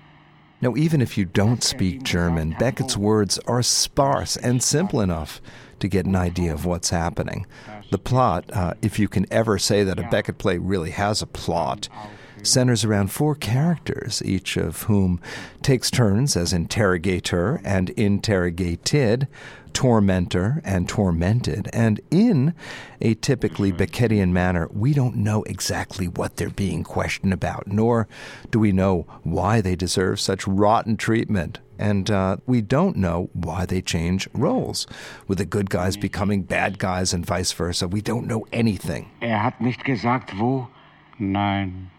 Now, 0.60 0.76
even 0.76 1.02
if 1.02 1.20
you 1.20 1.26
don't 1.26 1.64
speak 1.64 2.02
German, 2.02 2.56
Beckett's 2.58 2.98
words 2.98 3.38
are 3.46 3.62
sparse 3.62 4.36
and 4.36 4.64
simple 4.64 5.02
enough 5.02 5.40
to 5.80 5.88
get 5.88 6.08
an 6.08 6.16
idea 6.16 6.52
of 6.52 6.66
what's 6.66 6.90
happening. 6.90 7.46
The 7.92 8.00
plot, 8.00 8.46
uh, 8.52 8.74
if 8.82 8.98
you 8.98 9.08
can 9.08 9.32
ever 9.32 9.60
say 9.60 9.84
that 9.84 10.00
a 10.00 10.08
Beckett 10.10 10.40
play 10.40 10.58
really 10.58 10.90
has 10.90 11.22
a 11.22 11.28
plot, 11.28 11.90
centers 12.48 12.84
around 12.84 13.12
four 13.12 13.36
characters, 13.36 14.22
each 14.26 14.58
of 14.58 14.84
whom 14.84 15.20
takes 15.62 15.92
turns 15.92 16.36
as 16.36 16.54
interrogator 16.54 17.62
and 17.64 17.90
interrogated, 17.92 19.28
tormentor 19.74 20.62
and 20.64 20.90
tormented. 20.90 21.70
And 21.72 22.02
in 22.10 22.56
a 23.00 23.14
typically 23.14 23.72
Beckettian 23.72 24.32
manner, 24.32 24.68
we 24.72 24.94
don't 24.94 25.18
know 25.18 25.44
exactly 25.44 26.08
what 26.08 26.38
they're 26.38 26.50
being 26.50 26.84
questioned 26.84 27.34
about, 27.34 27.68
nor 27.68 28.08
do 28.50 28.60
we 28.60 28.72
know 28.72 29.06
why 29.24 29.62
they 29.62 29.76
deserve 29.76 30.20
such 30.20 30.48
rotten 30.48 30.98
treatment. 30.98 31.60
And 31.80 32.10
uh, 32.10 32.38
we 32.48 32.62
don't 32.62 32.98
know 32.98 33.30
why 33.34 33.68
they 33.68 33.84
change 33.84 34.28
roles, 34.34 34.88
with 35.28 35.38
the 35.38 35.46
good 35.46 35.70
guys 35.70 35.96
becoming 35.96 36.42
bad 36.42 36.80
guys 36.80 37.14
and 37.14 37.24
vice 37.24 37.52
versa. 37.52 37.88
We 37.88 38.02
don't 38.02 38.26
know 38.26 38.48
anything. 38.52 39.12
Er 39.22 39.38
hat 39.38 39.62
nicht 39.62 39.84
gesagt, 39.84 40.34
wo? 40.40 40.70
Nein. 41.20 41.92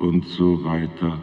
Und 0.00 0.24
so 0.26 0.64
weiter. 0.64 1.22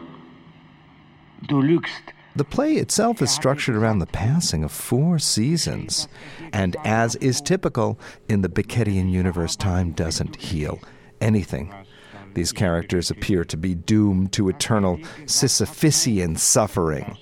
Du 1.46 1.60
lügst. 1.60 2.14
The 2.36 2.44
play 2.44 2.74
itself 2.74 3.20
is 3.20 3.32
structured 3.32 3.74
around 3.74 3.98
the 3.98 4.06
passing 4.06 4.62
of 4.62 4.70
four 4.70 5.18
seasons, 5.18 6.06
and 6.52 6.76
as 6.84 7.16
is 7.16 7.40
typical 7.40 7.98
in 8.28 8.42
the 8.42 8.48
Beckettian 8.48 9.10
universe, 9.10 9.56
time 9.56 9.90
doesn't 9.90 10.36
heal 10.36 10.78
anything. 11.20 11.74
These 12.34 12.52
characters 12.52 13.10
appear 13.10 13.44
to 13.44 13.56
be 13.56 13.74
doomed 13.74 14.32
to 14.34 14.48
eternal 14.48 14.98
Sisyphean 15.24 16.38
suffering. 16.38 17.16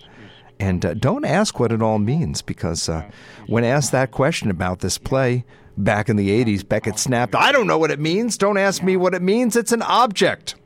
And 0.61 0.85
uh, 0.85 0.93
don't 0.93 1.25
ask 1.25 1.59
what 1.59 1.73
it 1.73 1.81
all 1.81 1.99
means, 1.99 2.43
because 2.43 2.89
uh, 2.89 3.09
when 3.47 3.65
asked 3.65 3.93
that 3.93 4.11
question 4.11 4.51
about 4.51 4.81
this 4.81 4.99
play 4.99 5.47
back 5.79 6.11
in 6.11 6.17
the 6.17 6.29
80s, 6.45 6.67
Beckett 6.69 6.99
snapped, 6.99 7.35
I 7.35 7.53
don't 7.53 7.67
know 7.67 7.79
what 7.79 7.91
it 7.91 8.01
means. 8.01 8.37
Don't 8.37 8.59
ask 8.59 8.83
me 8.83 8.97
what 8.99 9.15
it 9.15 9.23
means. 9.23 9.57
It's 9.57 9.73
an 9.73 9.83
object. 9.83 10.57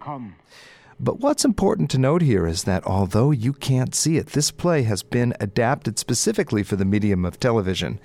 But 1.02 1.20
what's 1.20 1.46
important 1.46 1.90
to 1.92 1.98
note 1.98 2.20
here 2.20 2.46
is 2.46 2.64
that 2.64 2.86
although 2.86 3.30
you 3.30 3.54
can't 3.54 3.94
see 3.94 4.18
it, 4.18 4.26
this 4.28 4.50
play 4.50 4.82
has 4.82 5.02
been 5.02 5.32
adapted 5.40 5.98
specifically 5.98 6.62
for 6.62 6.76
the 6.76 6.84
medium 6.84 7.24
of 7.24 7.40
television. 7.40 7.98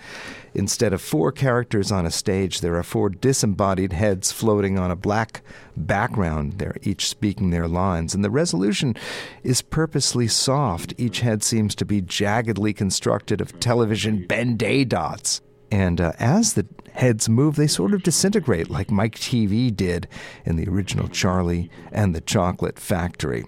Instead 0.53 0.93
of 0.93 1.01
four 1.01 1.33
characters 1.33 1.91
on 1.91 2.05
a 2.05 2.11
stage, 2.11 2.61
there 2.61 2.77
are 2.77 2.83
four 2.83 3.09
disembodied 3.09 3.91
heads 3.91 4.31
floating 4.31 4.79
on 4.79 4.91
a 4.91 4.95
black 4.95 5.41
background. 5.75 6.53
They're 6.53 6.77
each 6.83 7.09
speaking 7.09 7.49
their 7.49 7.67
lines, 7.67 8.15
and 8.15 8.23
the 8.23 8.29
resolution 8.29 8.95
is 9.43 9.61
purposely 9.61 10.29
soft. 10.29 10.93
Each 10.97 11.19
head 11.19 11.43
seems 11.43 11.75
to 11.75 11.85
be 11.85 12.01
jaggedly 12.01 12.73
constructed 12.73 13.41
of 13.41 13.59
television 13.59 14.25
Ben 14.25 14.55
Day 14.55 14.85
dots. 14.85 15.41
And 15.71 15.99
uh, 15.99 16.13
as 16.19 16.53
the 16.53 16.65
heads 16.93 17.27
move, 17.27 17.55
they 17.55 17.67
sort 17.67 17.93
of 17.93 18.03
disintegrate 18.03 18.69
like 18.69 18.91
Mike 18.91 19.15
TV 19.15 19.75
did 19.75 20.07
in 20.45 20.55
the 20.55 20.69
original 20.69 21.07
Charlie 21.07 21.69
and 21.91 22.15
the 22.15 22.21
Chocolate 22.21 22.79
Factory. 22.79 23.45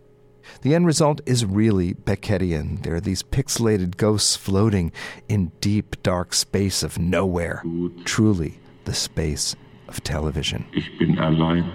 The 0.61 0.73
end 0.73 0.85
result 0.85 1.21
is 1.25 1.45
really 1.45 1.93
Beckettian. 1.93 2.81
There 2.83 2.95
are 2.95 3.01
these 3.01 3.21
pixelated 3.21 3.97
ghosts 3.97 4.35
floating 4.35 4.91
in 5.27 5.51
deep, 5.61 6.01
dark 6.03 6.33
space 6.33 6.83
of 6.83 6.97
nowhere. 6.97 7.63
Truly 8.05 8.59
the 8.85 8.93
space 8.93 9.55
of 9.87 10.01
television. 10.03 10.65
Ich 10.73 10.97
bin 10.97 11.19
allein. 11.19 11.69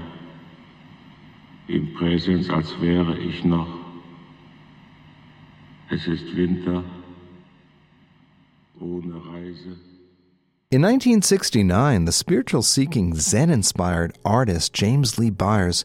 Im 1.69 1.95
Präsens, 1.95 2.51
als 2.51 2.73
wäre 2.81 3.17
ich 3.19 3.45
noch. 3.45 3.69
Es 5.91 6.07
ist 6.07 6.35
Winter. 6.35 6.83
ohne 8.83 9.15
Reise. 9.15 9.77
In 10.73 10.81
1969, 10.81 12.07
the 12.07 12.13
spiritual 12.13 12.63
seeking 12.63 13.15
Zen 13.15 13.51
inspired 13.51 14.17
artist 14.25 14.73
James 14.73 15.19
Lee 15.19 15.31
Byars 15.31 15.85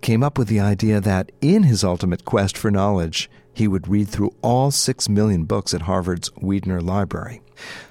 came 0.00 0.22
up 0.22 0.38
with 0.38 0.46
the 0.46 0.60
idea 0.60 1.00
that 1.00 1.32
in 1.40 1.64
his 1.64 1.82
ultimate 1.82 2.24
quest 2.24 2.56
for 2.56 2.70
knowledge, 2.70 3.28
he 3.52 3.66
would 3.66 3.88
read 3.88 4.06
through 4.06 4.32
all 4.40 4.70
six 4.70 5.08
million 5.08 5.42
books 5.42 5.74
at 5.74 5.82
Harvard's 5.82 6.30
Widener 6.36 6.80
Library. 6.80 7.42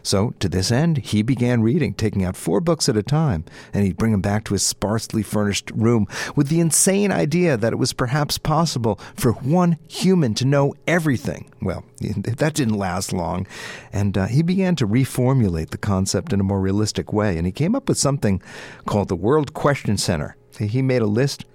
So, 0.03 0.33
to 0.39 0.49
this 0.49 0.71
end, 0.71 0.97
he 0.99 1.21
began 1.21 1.61
reading, 1.61 1.93
taking 1.93 2.23
out 2.23 2.37
four 2.37 2.61
books 2.61 2.87
at 2.87 2.97
a 2.97 3.03
time, 3.03 3.45
and 3.73 3.85
he'd 3.85 3.97
bring 3.97 4.11
them 4.11 4.21
back 4.21 4.45
to 4.45 4.53
his 4.53 4.63
sparsely 4.63 5.23
furnished 5.23 5.71
room 5.71 6.07
with 6.35 6.47
the 6.47 6.59
insane 6.59 7.11
idea 7.11 7.57
that 7.57 7.73
it 7.73 7.77
was 7.77 7.93
perhaps 7.93 8.37
possible 8.37 8.99
for 9.15 9.33
one 9.33 9.77
human 9.87 10.33
to 10.35 10.45
know 10.45 10.73
everything. 10.87 11.51
Well, 11.61 11.83
that 11.99 12.53
didn't 12.53 12.77
last 12.77 13.13
long, 13.13 13.47
and 13.91 14.17
uh, 14.17 14.25
he 14.27 14.41
began 14.41 14.75
to 14.77 14.87
reformulate 14.87 15.69
the 15.69 15.77
concept 15.77 16.33
in 16.33 16.39
a 16.39 16.43
more 16.43 16.61
realistic 16.61 17.11
way, 17.11 17.37
and 17.37 17.45
he 17.45 17.51
came 17.51 17.75
up 17.75 17.89
with 17.89 17.97
something 17.97 18.41
called 18.85 19.09
the 19.09 19.15
World 19.15 19.53
Question 19.53 19.97
Center. 19.97 20.35
He 20.57 20.81
made 20.81 21.01
a 21.01 21.07
list 21.07 21.45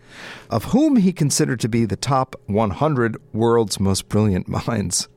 of 0.51 0.65
whom 0.67 0.97
he 0.97 1.13
considered 1.13 1.61
to 1.61 1.69
be 1.69 1.85
the 1.85 1.97
top 1.97 2.37
100 2.47 3.17
world's 3.33 3.81
most 3.81 4.09
brilliant 4.09 4.49
minds 4.67 5.09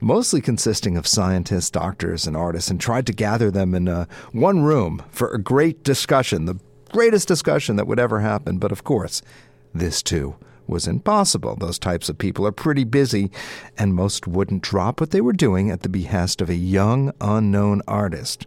mostly 0.00 0.40
consisting 0.40 0.96
of 0.96 1.06
scientists, 1.06 1.70
doctors, 1.70 2.26
and 2.26 2.36
artists, 2.36 2.70
and 2.70 2.80
tried 2.80 3.06
to 3.06 3.12
gather 3.12 3.50
them 3.50 3.74
in 3.74 3.88
uh, 3.88 4.06
one 4.32 4.62
room 4.62 5.02
for 5.10 5.28
a 5.28 5.40
great 5.40 5.82
discussion, 5.82 6.44
the 6.44 6.58
greatest 6.90 7.28
discussion 7.28 7.76
that 7.76 7.86
would 7.86 7.98
ever 7.98 8.20
happen. 8.20 8.58
But 8.58 8.72
of 8.72 8.84
course, 8.84 9.22
this 9.74 10.02
too 10.02 10.36
was 10.66 10.86
impossible. 10.86 11.56
Those 11.56 11.78
types 11.78 12.08
of 12.08 12.18
people 12.18 12.46
are 12.46 12.52
pretty 12.52 12.84
busy, 12.84 13.30
and 13.76 13.94
most 13.94 14.26
wouldn't 14.26 14.62
drop 14.62 15.00
what 15.00 15.10
they 15.10 15.20
were 15.20 15.32
doing 15.32 15.70
at 15.70 15.80
the 15.80 15.88
behest 15.88 16.42
of 16.42 16.50
a 16.50 16.54
young, 16.54 17.12
unknown 17.20 17.82
artist. 17.88 18.46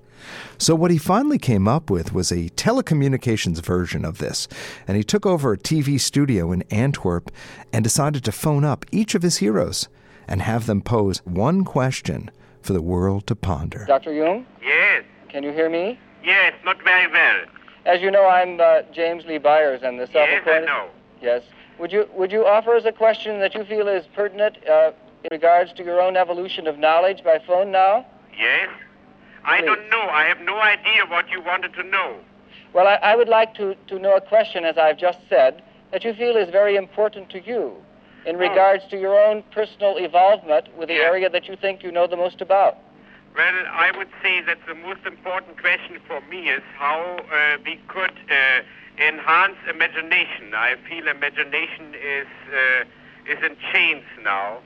So, 0.60 0.76
what 0.76 0.92
he 0.92 1.00
finally 1.00 1.40
came 1.40 1.68
up 1.68 1.90
with 1.90 2.14
was 2.14 2.32
a 2.32 2.50
telecommunications 2.50 3.66
version 3.66 4.06
of 4.06 4.20
this, 4.20 4.48
and 4.88 4.96
he 4.96 5.04
took 5.04 5.26
over 5.26 5.54
a 5.54 5.58
TV 5.58 6.00
studio 6.00 6.52
in 6.52 6.62
Antwerp 6.70 7.32
and 7.74 7.84
decided 7.84 8.24
to 8.26 8.32
phone 8.32 8.64
up 8.64 8.86
each 8.92 9.16
of 9.16 9.24
his 9.24 9.38
heroes 9.38 9.90
and 10.28 10.42
have 10.42 10.66
them 10.66 10.82
pose 10.82 11.20
one 11.26 11.64
question 11.64 12.30
for 12.62 12.74
the 12.74 12.82
world 12.82 13.28
to 13.28 13.36
ponder. 13.36 13.86
Dr. 13.88 14.14
Jung, 14.14 14.46
Yes, 14.64 15.04
can 15.30 15.44
you 15.44 15.52
hear 15.52 15.70
me? 15.70 16.00
yes, 16.24 16.54
not 16.64 16.82
very 16.84 17.12
well. 17.12 17.42
As 17.86 18.02
you 18.02 18.12
know, 18.12 18.28
I'm 18.28 18.60
uh, 18.62 18.84
James 18.94 19.26
Lee 19.26 19.40
Byars, 19.40 19.82
and 19.84 19.98
the 20.00 20.04
Yes, 20.04 20.10
I 20.12 20.14
self-appointed. 20.14 20.66
know. 20.68 20.90
Yes. 21.22 21.42
Would 21.80 21.92
you 21.92 22.08
would 22.16 22.32
you 22.32 22.46
offer 22.46 22.76
us 22.76 22.86
a 22.86 22.92
question 22.92 23.40
that 23.40 23.56
you 23.56 23.64
feel 23.64 23.88
is 23.88 24.06
pertinent 24.16 24.58
uh, 24.70 24.92
in 25.24 25.30
regards 25.32 25.74
to 25.74 25.84
your 25.84 26.00
own 26.00 26.16
evolution 26.16 26.68
of 26.68 26.78
knowledge 26.78 27.24
by 27.24 27.40
phone 27.48 27.72
now? 27.72 28.06
Yes? 28.38 28.70
I 29.44 29.62
don't 29.62 29.90
know. 29.90 30.02
I 30.02 30.26
have 30.26 30.40
no 30.42 30.60
idea 30.60 31.06
what 31.08 31.28
you 31.32 31.42
wanted 31.42 31.74
to 31.74 31.84
know. 31.84 32.18
Well, 32.74 32.86
I, 32.88 32.96
I 33.02 33.16
would 33.16 33.28
like 33.30 33.56
to, 33.56 33.74
to 33.88 33.98
know 33.98 34.16
a 34.16 34.22
question, 34.22 34.64
as 34.64 34.78
I've 34.78 34.98
just 34.98 35.18
said, 35.28 35.64
that 35.92 36.04
you 36.04 36.14
feel 36.14 36.38
is 36.38 36.50
very 36.52 36.76
important 36.76 37.32
to 37.32 37.42
you 37.44 37.74
in 38.26 38.38
regards 38.38 38.84
to 38.90 38.98
your 39.00 39.20
own 39.20 39.44
personal 39.52 39.98
involvement 39.98 40.68
with 40.78 40.88
the 40.90 40.96
Yes. 40.96 41.04
area 41.12 41.30
that 41.30 41.48
you 41.48 41.56
think 41.56 41.84
you 41.84 41.92
know 41.92 42.08
the 42.08 42.18
most 42.18 42.42
about. 42.42 42.78
Well, 43.36 43.54
I 43.72 43.92
would 43.98 44.10
say 44.22 44.42
that 44.42 44.58
the 44.68 44.76
most 44.76 45.06
important 45.06 45.60
question 45.62 46.00
for 46.08 46.20
me 46.30 46.50
is 46.50 46.62
how 46.78 47.00
uh, 47.32 47.58
we 47.66 47.80
could 47.88 48.12
uh, 48.30 48.62
enhance 49.02 49.56
imagination. 49.70 50.54
I 50.54 50.76
feel 50.90 51.08
imagination 51.08 51.96
is 51.96 52.28
uh, 52.54 53.32
is 53.32 53.40
in 53.44 53.56
chains 53.72 54.04
now, 54.24 54.58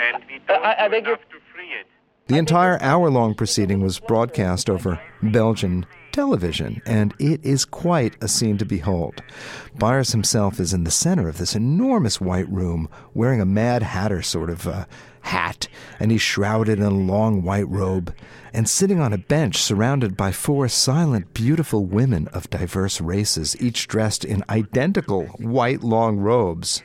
and 0.00 0.22
we 0.28 0.36
Uh, 0.36 0.40
don't 0.54 0.64
I- 0.64 0.76
I 0.84 0.88
do 0.88 0.90
beg 0.92 1.04
your- 1.04 1.14
enough 1.14 1.28
to 1.30 1.38
free 1.54 1.68
it. 1.80 1.86
The 2.26 2.38
entire 2.38 2.78
hour 2.80 3.10
long 3.10 3.34
proceeding 3.34 3.82
was 3.82 4.00
broadcast 4.00 4.70
over 4.70 4.98
Belgian 5.22 5.84
television, 6.14 6.80
and 6.86 7.12
it 7.18 7.44
is 7.44 7.64
quite 7.64 8.14
a 8.22 8.28
scene 8.28 8.56
to 8.56 8.64
behold. 8.64 9.20
Byars 9.76 10.12
himself 10.12 10.60
is 10.60 10.72
in 10.72 10.84
the 10.84 10.90
center 10.90 11.28
of 11.28 11.38
this 11.38 11.56
enormous 11.56 12.20
white 12.20 12.48
room, 12.48 12.88
wearing 13.14 13.40
a 13.40 13.44
Mad 13.44 13.82
Hatter 13.82 14.22
sort 14.22 14.48
of 14.48 14.68
uh, 14.68 14.86
hat, 15.22 15.66
and 15.98 16.12
he's 16.12 16.22
shrouded 16.22 16.78
in 16.78 16.84
a 16.84 16.90
long 16.90 17.42
white 17.42 17.68
robe, 17.68 18.14
and 18.52 18.68
sitting 18.68 19.00
on 19.00 19.12
a 19.12 19.18
bench 19.18 19.56
surrounded 19.56 20.16
by 20.16 20.30
four 20.30 20.68
silent, 20.68 21.34
beautiful 21.34 21.84
women 21.84 22.28
of 22.28 22.48
diverse 22.48 23.00
races, 23.00 23.60
each 23.60 23.88
dressed 23.88 24.24
in 24.24 24.44
identical 24.48 25.26
white 25.38 25.82
long 25.82 26.18
robes. 26.18 26.84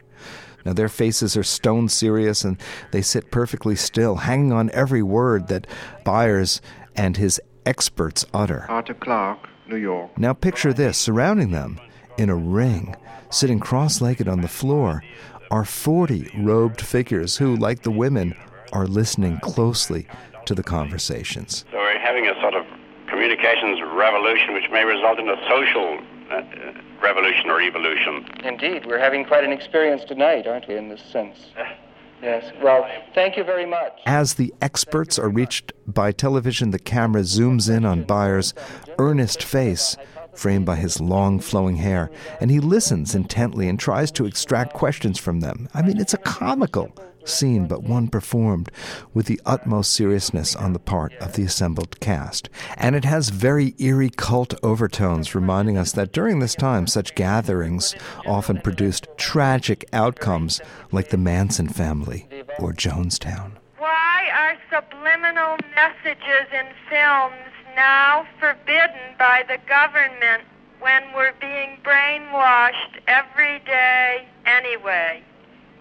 Now, 0.65 0.73
their 0.73 0.89
faces 0.89 1.37
are 1.37 1.43
stone 1.43 1.87
serious 1.87 2.43
and 2.43 2.59
they 2.91 3.03
sit 3.03 3.29
perfectly 3.29 3.75
still, 3.75 4.15
hanging 4.15 4.51
on 4.51 4.71
every 4.71 5.03
word 5.03 5.47
that 5.49 5.67
Byars 6.03 6.61
and 6.95 7.15
his 7.15 7.39
experts 7.69 8.25
utter. 8.33 8.65
Arthur 8.67 8.95
Clarke, 8.95 9.47
New 9.67 9.75
York. 9.75 10.17
Now, 10.17 10.33
picture 10.33 10.73
this 10.73 10.97
surrounding 10.97 11.51
them 11.51 11.79
in 12.17 12.29
a 12.29 12.35
ring, 12.35 12.95
sitting 13.29 13.59
cross 13.59 14.01
legged 14.01 14.27
on 14.27 14.41
the 14.41 14.47
floor, 14.47 15.03
are 15.51 15.63
40 15.63 16.31
robed 16.39 16.81
figures 16.81 17.37
who, 17.37 17.55
like 17.55 17.83
the 17.83 17.91
women, 17.91 18.35
are 18.73 18.87
listening 18.87 19.39
closely 19.39 20.07
to 20.45 20.55
the 20.55 20.63
conversations. 20.63 21.63
So 21.71 21.77
we're 21.77 21.99
having 21.99 22.27
a 22.27 22.33
sort 22.41 22.55
of 22.55 22.65
communications 23.07 23.79
revolution 23.93 24.53
which 24.55 24.69
may 24.71 24.83
result 24.83 25.19
in 25.19 25.29
a 25.29 25.37
social 25.47 25.99
uh, 26.31 26.35
uh, 26.35 26.73
revolution 27.03 27.49
or 27.51 27.61
evolution. 27.61 28.25
Indeed, 28.43 28.87
we're 28.87 28.99
having 28.99 29.25
quite 29.25 29.43
an 29.43 29.51
experience 29.51 30.03
tonight, 30.05 30.47
aren't 30.47 30.67
we, 30.67 30.75
in 30.75 30.89
this 30.89 31.01
sense? 31.01 31.37
Yes. 32.21 32.51
Well, 32.61 32.85
thank 33.15 33.37
you 33.37 33.43
very 33.43 33.65
much. 33.65 33.93
As 34.05 34.33
the 34.33 34.53
experts 34.61 35.17
are 35.17 35.29
reached 35.29 35.71
by 35.87 36.11
television, 36.11 36.71
the 36.71 36.79
camera 36.79 37.21
zooms 37.21 37.73
in 37.73 37.85
on 37.85 38.03
Byars' 38.05 38.53
earnest 38.97 39.41
face, 39.41 39.95
framed 40.33 40.65
by 40.65 40.75
his 40.75 40.99
long 40.99 41.39
flowing 41.39 41.77
hair, 41.77 42.11
and 42.41 42.51
he 42.51 42.59
listens 42.59 43.15
intently 43.15 43.69
and 43.69 43.79
tries 43.79 44.11
to 44.11 44.25
extract 44.25 44.73
questions 44.73 45.17
from 45.17 45.39
them. 45.39 45.69
I 45.73 45.81
mean, 45.81 45.99
it's 45.99 46.13
a 46.13 46.17
comical 46.17 46.93
scene, 47.25 47.67
but 47.67 47.83
one 47.83 48.07
performed 48.07 48.69
with 49.13 49.25
the 49.25 49.41
utmost 49.45 49.91
seriousness 49.91 50.55
on 50.55 50.73
the 50.73 50.79
part 50.79 51.13
of 51.15 51.33
the 51.33 51.43
assembled 51.43 51.99
cast. 51.99 52.49
And 52.77 52.95
it 52.95 53.05
has 53.05 53.29
very 53.29 53.75
eerie 53.77 54.09
cult 54.09 54.53
overtones, 54.63 55.35
reminding 55.35 55.77
us 55.77 55.91
that 55.93 56.11
during 56.11 56.39
this 56.39 56.55
time, 56.55 56.87
such 56.87 57.15
gatherings 57.15 57.95
often 58.25 58.61
produced 58.61 59.07
tragic 59.17 59.85
outcomes 59.93 60.61
like 60.91 61.09
the 61.09 61.17
Manson 61.17 61.69
family 61.69 62.27
or 62.59 62.73
Jonestown. 62.73 63.51
Why 63.77 64.29
are 64.33 64.57
subliminal 64.69 65.57
messages 65.75 66.47
in 66.53 66.67
films 66.89 67.53
now 67.75 68.25
forbidden 68.39 69.15
by 69.17 69.43
the 69.47 69.57
government 69.67 70.43
when 70.79 71.03
we're 71.13 71.33
being 71.39 71.77
brainwashed 71.83 72.99
every 73.07 73.59
day 73.59 74.27
anyway? 74.45 75.23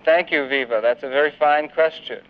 Thank 0.09 0.31
you, 0.31 0.49
Viva. 0.49 0.81
That's 0.83 1.03
a 1.03 1.09
very 1.11 1.35
fine 1.39 1.69
question. 1.69 2.21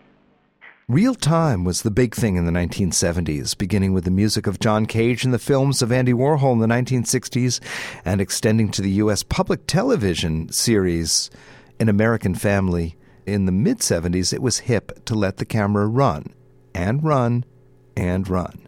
Real 0.88 1.14
time 1.14 1.62
was 1.62 1.82
the 1.82 1.92
big 1.92 2.12
thing 2.12 2.34
in 2.34 2.44
the 2.44 2.50
1970s, 2.50 3.56
beginning 3.56 3.92
with 3.92 4.02
the 4.02 4.10
music 4.10 4.48
of 4.48 4.58
John 4.58 4.84
Cage 4.84 5.22
and 5.22 5.32
the 5.32 5.38
films 5.38 5.80
of 5.80 5.92
Andy 5.92 6.12
Warhol 6.12 6.54
in 6.54 6.58
the 6.58 6.66
1960s, 6.66 7.60
and 8.04 8.20
extending 8.20 8.72
to 8.72 8.82
the 8.82 8.90
U.S. 9.02 9.22
public 9.22 9.68
television 9.68 10.50
series 10.50 11.30
An 11.78 11.88
American 11.88 12.34
Family. 12.34 12.96
In 13.26 13.46
the 13.46 13.52
mid 13.52 13.78
70s, 13.78 14.32
it 14.32 14.42
was 14.42 14.58
hip 14.58 15.04
to 15.04 15.14
let 15.14 15.36
the 15.36 15.44
camera 15.44 15.86
run, 15.86 16.34
and 16.74 17.04
run, 17.04 17.44
and 17.96 18.28
run. 18.28 18.67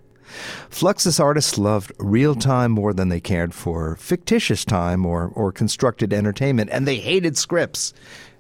Fluxus 0.71 1.21
artists 1.21 1.59
loved 1.59 1.93
real 1.99 2.35
time 2.35 2.73
more 2.73 2.93
than 2.93 3.09
they 3.09 3.21
cared 3.21 3.55
for 3.55 3.97
fictitious 3.97 4.65
time 4.65 5.05
or, 5.07 5.33
or 5.35 5.53
constructed 5.53 6.13
entertainment, 6.13 6.71
and 6.73 6.87
they 6.87 6.97
hated 6.97 7.37
scripts 7.37 7.93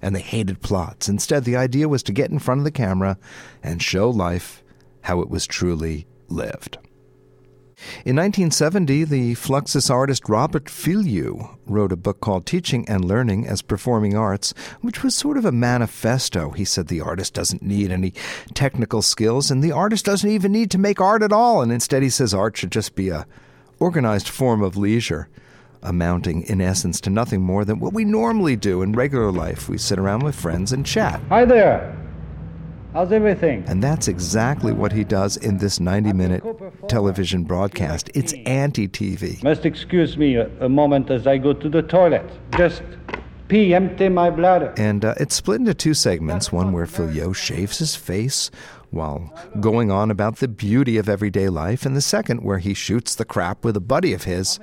and 0.02 0.14
they 0.14 0.20
hated 0.20 0.62
plots. 0.62 1.08
Instead, 1.08 1.44
the 1.44 1.56
idea 1.56 1.88
was 1.88 2.02
to 2.02 2.12
get 2.12 2.30
in 2.30 2.38
front 2.38 2.60
of 2.60 2.64
the 2.64 2.70
camera 2.70 3.18
and 3.62 3.82
show 3.82 4.08
life 4.08 4.62
how 5.02 5.20
it 5.20 5.28
was 5.28 5.46
truly 5.46 6.06
lived. 6.28 6.78
In 8.04 8.16
1970, 8.16 9.04
the 9.04 9.34
Fluxus 9.34 9.90
artist 9.90 10.28
Robert 10.28 10.66
Filliou 10.66 11.56
wrote 11.66 11.92
a 11.92 11.96
book 11.96 12.20
called 12.20 12.46
Teaching 12.46 12.88
and 12.88 13.04
Learning 13.04 13.46
as 13.46 13.62
Performing 13.62 14.16
Arts, 14.16 14.52
which 14.80 15.02
was 15.02 15.14
sort 15.14 15.36
of 15.36 15.44
a 15.44 15.52
manifesto. 15.52 16.50
He 16.50 16.64
said 16.64 16.88
the 16.88 17.00
artist 17.00 17.34
doesn't 17.34 17.62
need 17.62 17.90
any 17.90 18.12
technical 18.54 19.02
skills, 19.02 19.50
and 19.50 19.62
the 19.62 19.72
artist 19.72 20.04
doesn't 20.04 20.30
even 20.30 20.52
need 20.52 20.70
to 20.72 20.78
make 20.78 21.00
art 21.00 21.22
at 21.22 21.32
all. 21.32 21.62
And 21.62 21.72
instead, 21.72 22.02
he 22.02 22.10
says 22.10 22.34
art 22.34 22.56
should 22.56 22.72
just 22.72 22.94
be 22.94 23.08
a 23.08 23.26
organized 23.78 24.28
form 24.28 24.62
of 24.62 24.76
leisure, 24.76 25.28
amounting 25.82 26.42
in 26.42 26.60
essence 26.60 27.00
to 27.00 27.10
nothing 27.10 27.40
more 27.40 27.64
than 27.64 27.80
what 27.80 27.94
we 27.94 28.04
normally 28.04 28.56
do 28.56 28.82
in 28.82 28.92
regular 28.92 29.32
life. 29.32 29.68
We 29.68 29.78
sit 29.78 29.98
around 29.98 30.22
with 30.22 30.34
friends 30.34 30.72
and 30.72 30.84
chat. 30.84 31.20
Hi 31.28 31.44
there. 31.44 32.09
How's 32.92 33.12
everything? 33.12 33.64
And 33.68 33.82
that's 33.82 34.08
exactly 34.08 34.72
what 34.72 34.90
he 34.90 35.04
does 35.04 35.36
in 35.36 35.58
this 35.58 35.78
90 35.78 36.12
minute 36.12 36.42
television 36.88 37.44
broadcast. 37.44 38.10
It's 38.14 38.32
anti 38.46 38.88
TV. 38.88 39.40
Must 39.44 39.64
excuse 39.64 40.16
me 40.16 40.34
a, 40.34 40.48
a 40.64 40.68
moment 40.68 41.08
as 41.08 41.26
I 41.26 41.38
go 41.38 41.52
to 41.52 41.68
the 41.68 41.82
toilet. 41.82 42.28
Just 42.56 42.82
pee, 43.46 43.74
empty 43.74 44.08
my 44.08 44.28
bladder. 44.28 44.74
And 44.76 45.04
uh, 45.04 45.14
it's 45.18 45.36
split 45.36 45.60
into 45.60 45.72
two 45.72 45.94
segments 45.94 46.50
one 46.50 46.72
where 46.72 46.86
Filliou 46.86 47.34
shaves 47.34 47.78
his 47.78 47.94
face 47.94 48.50
while 48.90 49.32
going 49.60 49.92
on 49.92 50.10
about 50.10 50.38
the 50.38 50.48
beauty 50.48 50.98
of 50.98 51.08
everyday 51.08 51.48
life, 51.48 51.86
and 51.86 51.96
the 51.96 52.00
second 52.00 52.42
where 52.42 52.58
he 52.58 52.74
shoots 52.74 53.14
the 53.14 53.24
crap 53.24 53.64
with 53.64 53.76
a 53.76 53.80
buddy 53.80 54.12
of 54.12 54.24
his, 54.24 54.58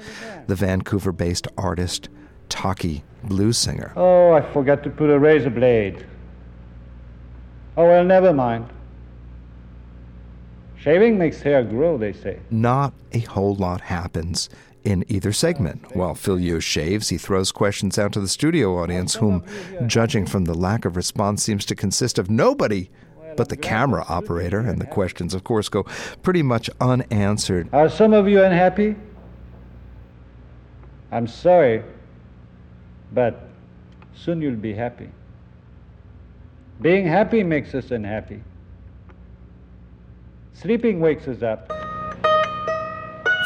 the 0.47 0.55
Vancouver 0.55 1.13
based 1.13 1.47
artist 1.57 2.09
Taki 2.49 3.05
Bluesinger. 3.25 3.93
Oh, 3.95 4.33
I 4.33 4.41
forgot 4.51 4.83
to 4.83 4.89
put 4.89 5.09
a 5.09 5.17
razor 5.17 5.49
blade. 5.49 6.05
Oh, 7.77 7.85
well, 7.85 8.03
never 8.03 8.33
mind. 8.33 8.67
Shaving 10.77 11.17
makes 11.17 11.41
hair 11.41 11.63
grow, 11.63 11.97
they 11.97 12.11
say. 12.11 12.39
Not 12.49 12.93
a 13.11 13.19
whole 13.19 13.55
lot 13.55 13.81
happens 13.81 14.49
in 14.83 15.05
either 15.09 15.31
segment. 15.31 15.95
While 15.95 16.17
Yu 16.25 16.59
shaves, 16.59 17.09
he 17.09 17.17
throws 17.17 17.51
questions 17.51 17.99
out 17.99 18.13
to 18.13 18.19
the 18.19 18.27
studio 18.27 18.77
audience, 18.77 19.15
whom, 19.15 19.43
judging 19.85 20.25
from 20.25 20.45
the 20.45 20.53
lack 20.53 20.85
of 20.85 20.95
response, 20.95 21.43
seems 21.43 21.65
to 21.65 21.75
consist 21.75 22.17
of 22.17 22.29
nobody 22.29 22.89
but 23.35 23.49
the 23.49 23.57
camera 23.57 24.03
operator, 24.09 24.59
and 24.59 24.81
the 24.81 24.85
questions, 24.87 25.35
of 25.35 25.43
course, 25.43 25.69
go 25.69 25.83
pretty 26.23 26.41
much 26.41 26.69
unanswered. 26.81 27.69
Are 27.71 27.87
some 27.87 28.13
of 28.13 28.27
you 28.27 28.43
unhappy? 28.43 28.95
I'm 31.11 31.27
sorry, 31.27 31.83
but 33.13 33.47
soon 34.15 34.41
you'll 34.41 34.55
be 34.55 34.73
happy. 34.73 35.09
Being 36.81 37.07
happy 37.07 37.41
makes 37.43 37.73
us 37.73 37.89
unhappy. 37.89 38.41
Sleeping 40.53 40.99
wakes 40.99 41.27
us 41.27 41.41
up. 41.41 41.67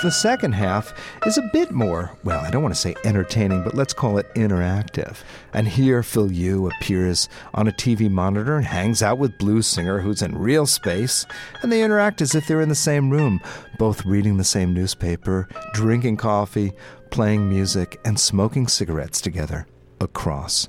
The 0.02 0.12
second 0.12 0.54
half 0.54 0.94
is 1.28 1.38
a 1.38 1.50
bit 1.54 1.72
more, 1.72 2.18
well, 2.24 2.44
I 2.44 2.50
don't 2.50 2.64
want 2.64 2.74
to 2.74 2.80
say 2.80 2.96
entertaining, 3.06 3.64
but 3.64 3.76
let's 3.76 3.94
call 3.94 4.18
it 4.18 4.34
interactive. 4.34 5.18
And 5.54 5.68
here 5.68 6.02
Filliou 6.02 6.72
appears 6.72 7.30
on 7.54 7.68
a 7.68 7.72
TV 7.72 8.10
monitor 8.10 8.58
and 8.58 8.66
hangs 8.66 9.04
out 9.04 9.20
with 9.20 9.38
Bluesinger 9.38 10.02
who's 10.02 10.24
in 10.24 10.36
real 10.36 10.66
space, 10.66 11.26
and 11.62 11.72
they 11.72 11.84
interact 11.84 12.20
as 12.20 12.34
if 12.34 12.48
they're 12.48 12.62
in 12.62 12.70
the 12.70 12.76
same 12.76 13.12
room, 13.12 13.40
both 13.78 14.04
reading 14.04 14.38
the 14.38 14.44
same 14.44 14.74
newspaper, 14.74 15.48
drinking 15.74 16.18
coffee, 16.18 16.74
playing 17.12 17.48
music, 17.48 18.00
and 18.04 18.20
smoking 18.20 18.68
cigarettes 18.68 19.22
together 19.22 19.68
across 20.00 20.68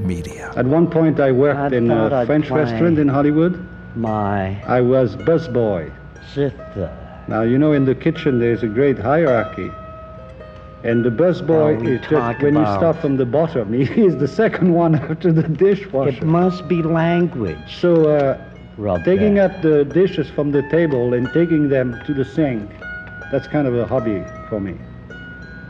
media. 0.00 0.52
At 0.56 0.66
one 0.66 0.88
point, 0.90 1.20
I 1.20 1.32
worked 1.32 1.72
I 1.72 1.76
in 1.76 1.88
thought 1.88 2.12
a 2.12 2.16
I'd 2.16 2.26
French 2.26 2.50
restaurant 2.50 2.98
in 2.98 3.08
Hollywood. 3.08 3.64
My 3.96 4.60
I 4.64 4.80
was 4.80 5.16
busboy. 5.16 5.90
sister. 6.34 6.90
Now, 7.28 7.42
you 7.42 7.58
know, 7.58 7.72
in 7.72 7.84
the 7.84 7.94
kitchen, 7.94 8.38
there's 8.40 8.62
a 8.62 8.66
great 8.68 8.98
hierarchy. 8.98 9.70
And 10.84 11.04
the 11.04 11.10
busboy 11.10 11.76
is 11.86 12.00
just, 12.00 12.10
talk 12.10 12.40
when 12.40 12.54
you 12.56 12.64
start 12.64 12.96
from 12.96 13.16
the 13.16 13.24
bottom, 13.26 13.72
he 13.72 14.04
is 14.04 14.16
the 14.16 14.26
second 14.26 14.72
one 14.72 14.94
after 15.10 15.30
the 15.32 15.44
dishwasher. 15.44 16.16
It 16.18 16.22
must 16.24 16.66
be 16.66 16.82
language. 16.82 17.58
So, 17.80 18.08
uh, 18.10 18.38
Rub 18.76 19.04
taking 19.04 19.34
that. 19.34 19.56
up 19.56 19.62
the 19.62 19.84
dishes 19.84 20.28
from 20.30 20.50
the 20.50 20.62
table 20.70 21.14
and 21.14 21.28
taking 21.32 21.68
them 21.68 22.00
to 22.06 22.14
the 22.14 22.24
sink, 22.24 22.68
that's 23.30 23.46
kind 23.46 23.68
of 23.68 23.76
a 23.76 23.86
hobby 23.86 24.24
for 24.48 24.58
me. 24.60 24.74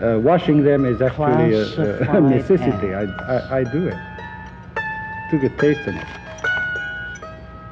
Uh, 0.00 0.18
washing 0.18 0.62
them 0.64 0.84
is 0.86 1.02
actually 1.02 1.52
a, 1.54 2.16
a 2.16 2.20
necessity. 2.36 2.94
I, 2.94 3.02
I, 3.04 3.58
I 3.58 3.64
do 3.64 3.86
it. 3.88 3.96
Took 5.32 5.44
a 5.44 5.48
taste 5.48 5.88
in 5.88 5.96
it. 5.96 6.06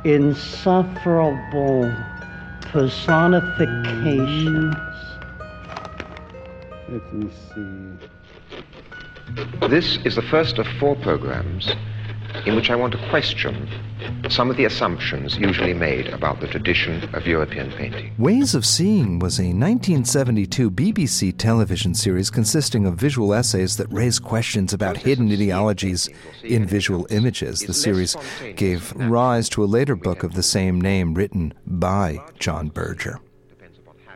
Insufferable 0.04 1.94
personifications. 2.62 4.74
Let 6.88 7.12
me 7.12 7.28
see. 7.52 7.98
This 9.68 9.98
is 10.06 10.16
the 10.16 10.22
first 10.22 10.58
of 10.58 10.66
four 10.78 10.96
programs 10.96 11.74
in 12.46 12.56
which 12.56 12.70
I 12.70 12.76
want 12.76 12.92
to 12.92 13.08
question 13.10 13.68
some 14.28 14.50
of 14.50 14.56
the 14.56 14.64
assumptions 14.64 15.36
usually 15.36 15.74
made 15.74 16.08
about 16.08 16.40
the 16.40 16.46
tradition 16.46 17.02
of 17.14 17.26
European 17.26 17.70
painting. 17.72 18.12
Ways 18.18 18.54
of 18.54 18.64
Seeing 18.64 19.18
was 19.18 19.38
a 19.38 19.44
1972 19.44 20.70
BBC 20.70 21.36
television 21.36 21.94
series 21.94 22.30
consisting 22.30 22.86
of 22.86 22.94
visual 22.94 23.34
essays 23.34 23.76
that 23.76 23.92
raised 23.92 24.22
questions 24.22 24.72
about 24.72 24.96
hidden 24.96 25.30
ideologies 25.30 26.08
in 26.42 26.66
visual 26.66 27.06
images. 27.10 27.60
The 27.60 27.74
series 27.74 28.16
gave 28.56 28.92
rise 28.96 29.48
to 29.50 29.64
a 29.64 29.66
later 29.66 29.96
book 29.96 30.22
of 30.22 30.34
the 30.34 30.42
same 30.42 30.80
name 30.80 31.14
written 31.14 31.52
by 31.66 32.20
John 32.38 32.68
Berger. 32.68 33.20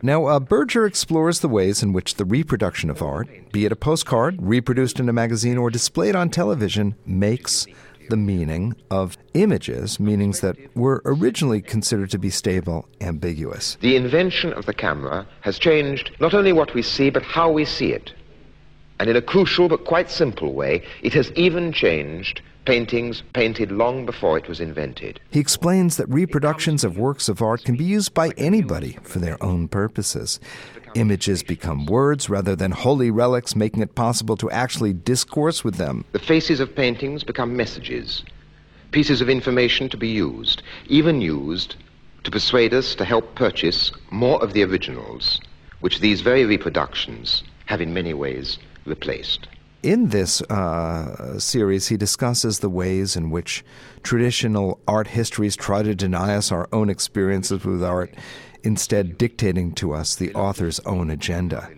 Now, 0.01 0.25
uh, 0.25 0.39
Berger 0.39 0.85
explores 0.85 1.39
the 1.39 1.47
ways 1.47 1.81
in 1.81 1.91
which 1.91 2.15
the 2.15 2.25
reproduction 2.25 2.89
of 2.89 3.01
art, 3.01 3.27
be 3.51 3.65
it 3.65 3.71
a 3.71 3.75
postcard, 3.75 4.37
reproduced 4.39 4.99
in 4.99 5.09
a 5.09 5.13
magazine, 5.13 5.57
or 5.57 5.71
displayed 5.71 6.15
on 6.15 6.29
television, 6.29 6.95
makes 7.07 7.65
the 8.09 8.17
meaning 8.17 8.75
of 8.89 9.17
images, 9.33 9.99
meanings 9.99 10.41
that 10.41 10.55
were 10.75 11.01
originally 11.05 11.61
considered 11.61 12.09
to 12.11 12.17
be 12.17 12.29
stable, 12.29 12.87
ambiguous. 13.01 13.77
The 13.81 13.95
invention 13.95 14.53
of 14.53 14.65
the 14.65 14.73
camera 14.73 15.27
has 15.41 15.59
changed 15.59 16.11
not 16.19 16.33
only 16.33 16.53
what 16.53 16.73
we 16.73 16.81
see, 16.81 17.09
but 17.09 17.23
how 17.23 17.51
we 17.51 17.65
see 17.65 17.91
it. 17.91 18.13
And 18.99 19.09
in 19.09 19.15
a 19.15 19.21
crucial 19.21 19.67
but 19.67 19.85
quite 19.85 20.09
simple 20.09 20.53
way, 20.53 20.83
it 21.01 21.13
has 21.13 21.31
even 21.33 21.73
changed 21.73 22.41
paintings 22.65 23.23
painted 23.33 23.71
long 23.71 24.05
before 24.05 24.37
it 24.37 24.47
was 24.47 24.59
invented. 24.59 25.19
He 25.29 25.39
explains 25.39 25.97
that 25.97 26.09
reproductions 26.09 26.83
of 26.83 26.97
works 26.97 27.29
of 27.29 27.41
art 27.41 27.63
can 27.63 27.75
be 27.75 27.83
used 27.83 28.13
by 28.13 28.31
anybody 28.37 28.97
for 29.03 29.19
their 29.19 29.41
own 29.43 29.67
purposes. 29.67 30.39
Images 30.95 31.43
become 31.43 31.85
words 31.85 32.29
rather 32.29 32.55
than 32.55 32.71
holy 32.71 33.11
relics, 33.11 33.53
making 33.53 33.83
it 33.83 33.95
possible 33.95 34.37
to 34.37 34.49
actually 34.49 34.93
discourse 34.93 35.61
with 35.61 35.75
them. 35.75 36.05
The 36.13 36.19
faces 36.19 36.61
of 36.61 36.73
paintings 36.73 37.21
become 37.21 37.57
messages, 37.57 38.23
pieces 38.91 39.19
of 39.19 39.29
information 39.29 39.89
to 39.89 39.97
be 39.97 40.07
used, 40.07 40.63
even 40.87 41.19
used 41.19 41.75
to 42.23 42.31
persuade 42.31 42.73
us 42.73 42.95
to 42.95 43.03
help 43.03 43.35
purchase 43.35 43.91
more 44.09 44.41
of 44.41 44.53
the 44.53 44.63
originals, 44.63 45.41
which 45.81 45.99
these 45.99 46.21
very 46.21 46.45
reproductions 46.45 47.43
have 47.65 47.81
in 47.81 47.93
many 47.93 48.13
ways 48.13 48.57
replaced. 48.85 49.49
In 49.83 50.09
this 50.09 50.41
uh, 50.43 51.37
series, 51.37 51.89
he 51.89 51.97
discusses 51.97 52.59
the 52.59 52.69
ways 52.69 53.17
in 53.17 53.29
which 53.31 53.65
traditional 54.01 54.79
art 54.87 55.07
histories 55.07 55.57
try 55.57 55.83
to 55.83 55.93
deny 55.93 56.35
us 56.35 56.53
our 56.53 56.69
own 56.71 56.89
experiences 56.89 57.65
with 57.65 57.83
art, 57.83 58.15
instead, 58.65 59.17
dictating 59.17 59.73
to 59.73 59.93
us 59.93 60.15
the 60.15 60.33
author's 60.33 60.79
own 60.81 61.09
agenda. 61.09 61.69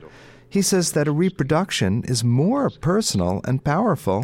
He 0.49 0.61
says 0.61 0.93
that 0.93 1.07
a 1.07 1.11
reproduction 1.11 2.03
is 2.05 2.23
more 2.23 2.69
personal 2.69 3.41
and 3.43 3.63
powerful 3.63 4.23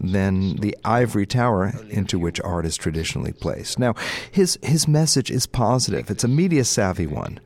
than 0.00 0.56
the 0.56 0.76
ivory 0.84 1.26
tower 1.26 1.72
into 1.90 2.18
which 2.18 2.40
art 2.42 2.64
is 2.64 2.76
traditionally 2.76 3.32
placed. 3.32 3.78
Now, 3.78 3.94
his, 4.30 4.58
his 4.62 4.86
message 4.86 5.30
is 5.30 5.46
positive, 5.46 6.10
it's 6.10 6.24
a 6.24 6.28
media 6.28 6.64
savvy 6.64 7.06
one. 7.06 7.40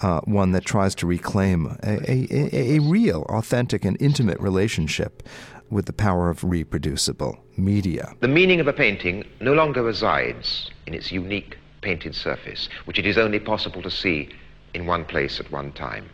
Uh, 0.00 0.20
one 0.22 0.50
that 0.50 0.64
tries 0.64 0.96
to 0.96 1.06
reclaim 1.06 1.78
a, 1.84 2.10
a, 2.10 2.26
a, 2.32 2.76
a 2.76 2.78
real, 2.80 3.22
authentic, 3.28 3.84
and 3.84 3.96
intimate 4.00 4.40
relationship 4.40 5.22
with 5.70 5.86
the 5.86 5.92
power 5.92 6.28
of 6.28 6.42
reproducible 6.42 7.38
media. 7.56 8.12
The 8.18 8.26
meaning 8.26 8.58
of 8.58 8.66
a 8.66 8.72
painting 8.72 9.24
no 9.40 9.52
longer 9.52 9.80
resides 9.80 10.72
in 10.88 10.94
its 10.94 11.12
unique 11.12 11.56
painted 11.82 12.14
surface, 12.14 12.68
which 12.86 12.98
it 12.98 13.04
is 13.04 13.18
only 13.18 13.38
possible 13.38 13.82
to 13.82 13.90
see 13.90 14.30
in 14.72 14.86
one 14.86 15.04
place 15.04 15.38
at 15.38 15.50
one 15.52 15.72
time. 15.72 16.08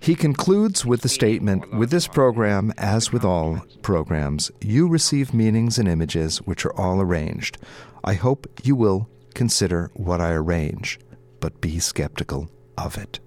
He 0.00 0.14
concludes 0.14 0.84
with 0.84 1.00
the 1.00 1.08
statement 1.08 1.74
With 1.74 1.90
this 1.90 2.06
program, 2.06 2.72
as 2.76 3.12
with 3.12 3.24
all 3.24 3.60
programs, 3.82 4.50
you 4.60 4.86
receive 4.86 5.34
meanings 5.34 5.78
and 5.78 5.88
images 5.88 6.38
which 6.38 6.64
are 6.64 6.78
all 6.78 7.00
arranged. 7.00 7.58
I 8.04 8.14
hope 8.14 8.46
you 8.62 8.76
will 8.76 9.08
consider 9.34 9.90
what 9.94 10.20
I 10.20 10.32
arrange, 10.32 11.00
but 11.40 11.60
be 11.60 11.80
skeptical 11.80 12.48
of 12.78 12.96
it. 12.96 13.18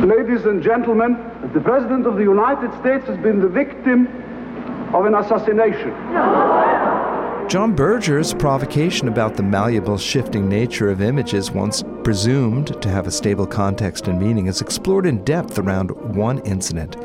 Ladies 0.00 0.46
and 0.46 0.62
gentlemen, 0.62 1.12
the 1.52 1.60
President 1.60 2.06
of 2.06 2.16
the 2.16 2.22
United 2.22 2.72
States 2.80 3.06
has 3.06 3.18
been 3.18 3.40
the 3.40 3.48
victim 3.48 4.06
of 4.94 5.04
an 5.04 5.14
assassination. 5.14 5.92
John 7.48 7.76
Berger's 7.76 8.32
provocation 8.32 9.06
about 9.06 9.36
the 9.36 9.42
malleable, 9.42 9.98
shifting 9.98 10.48
nature 10.48 10.90
of 10.90 11.02
images, 11.02 11.50
once 11.50 11.84
presumed 12.02 12.80
to 12.82 12.88
have 12.88 13.06
a 13.06 13.10
stable 13.10 13.46
context 13.46 14.08
and 14.08 14.18
meaning, 14.18 14.46
is 14.46 14.60
explored 14.60 15.06
in 15.06 15.22
depth 15.24 15.58
around 15.58 15.90
one 16.16 16.38
incident 16.40 16.96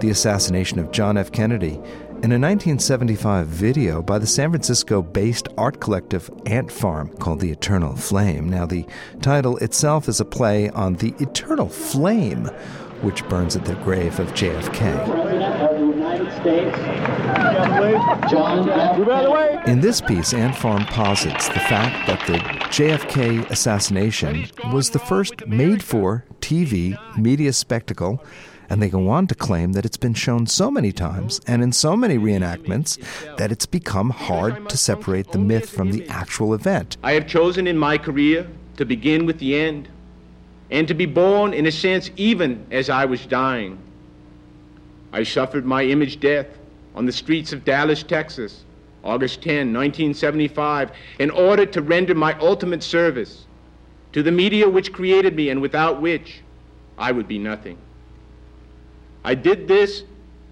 the 0.00 0.10
assassination 0.10 0.78
of 0.78 0.90
John 0.90 1.16
F. 1.16 1.32
Kennedy. 1.32 1.80
In 2.22 2.32
a 2.32 2.38
1975 2.38 3.46
video 3.46 4.02
by 4.02 4.18
the 4.18 4.26
San 4.26 4.50
Francisco 4.50 5.00
based 5.02 5.48
art 5.56 5.80
collective 5.80 6.30
Ant 6.46 6.70
Farm 6.70 7.08
called 7.16 7.40
The 7.40 7.50
Eternal 7.50 7.96
Flame. 7.96 8.50
Now, 8.50 8.66
the 8.66 8.86
title 9.22 9.56
itself 9.58 10.08
is 10.08 10.20
a 10.20 10.24
play 10.24 10.68
on 10.70 10.94
the 10.94 11.14
eternal 11.18 11.68
flame 11.68 12.50
which 13.02 13.26
burns 13.28 13.56
at 13.56 13.64
the 13.64 13.74
grave 13.76 14.18
of 14.18 14.32
JFK. 14.32 15.04
President 15.04 15.62
of 15.62 15.78
the 15.78 15.86
United 15.86 16.32
States, 16.46 16.76
John 18.30 18.70
F. 18.70 19.66
In 19.66 19.80
this 19.80 20.00
piece, 20.00 20.32
Ant 20.32 20.54
Farm 20.54 20.84
posits 20.84 21.48
the 21.48 21.58
fact 21.58 22.06
that 22.06 22.24
the 22.28 22.38
JFK 22.68 23.50
assassination 23.50 24.46
was 24.72 24.90
the 24.90 25.00
first 25.00 25.44
made 25.48 25.82
for 25.82 26.24
TV 26.40 26.96
media 27.18 27.52
spectacle, 27.52 28.24
and 28.70 28.80
they 28.80 28.88
go 28.88 29.08
on 29.08 29.26
to 29.26 29.34
claim 29.34 29.72
that 29.72 29.84
it's 29.84 29.96
been 29.96 30.14
shown 30.14 30.46
so 30.46 30.70
many 30.70 30.92
times 30.92 31.40
and 31.48 31.64
in 31.64 31.72
so 31.72 31.96
many 31.96 32.16
reenactments 32.16 32.96
that 33.38 33.50
it's 33.50 33.66
become 33.66 34.10
hard 34.10 34.68
to 34.68 34.76
separate 34.76 35.32
the 35.32 35.38
myth 35.38 35.68
from 35.68 35.90
the 35.90 36.06
actual 36.06 36.54
event. 36.54 36.96
I 37.02 37.14
have 37.14 37.26
chosen 37.26 37.66
in 37.66 37.76
my 37.76 37.98
career 37.98 38.46
to 38.76 38.84
begin 38.84 39.26
with 39.26 39.40
the 39.40 39.56
end, 39.58 39.88
and 40.70 40.86
to 40.86 40.94
be 40.94 41.06
born, 41.06 41.52
in 41.52 41.66
a 41.66 41.72
sense, 41.72 42.12
even 42.16 42.64
as 42.70 42.88
I 42.88 43.04
was 43.04 43.26
dying. 43.26 43.78
I 45.12 45.22
suffered 45.22 45.64
my 45.64 45.84
image 45.84 46.20
death 46.20 46.46
on 46.94 47.06
the 47.06 47.12
streets 47.12 47.52
of 47.52 47.64
Dallas, 47.64 48.02
Texas, 48.02 48.64
August 49.04 49.42
10, 49.42 49.72
1975, 49.72 50.90
in 51.18 51.30
order 51.30 51.66
to 51.66 51.82
render 51.82 52.14
my 52.14 52.38
ultimate 52.40 52.82
service 52.82 53.46
to 54.12 54.22
the 54.22 54.32
media 54.32 54.68
which 54.68 54.92
created 54.92 55.36
me 55.36 55.50
and 55.50 55.60
without 55.60 56.00
which 56.00 56.42
I 56.98 57.12
would 57.12 57.28
be 57.28 57.38
nothing. 57.38 57.78
I 59.24 59.34
did 59.34 59.68
this 59.68 60.04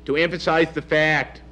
to 0.05 0.17
emphasize 0.17 0.73
the 0.73 0.83
fact 0.83 1.43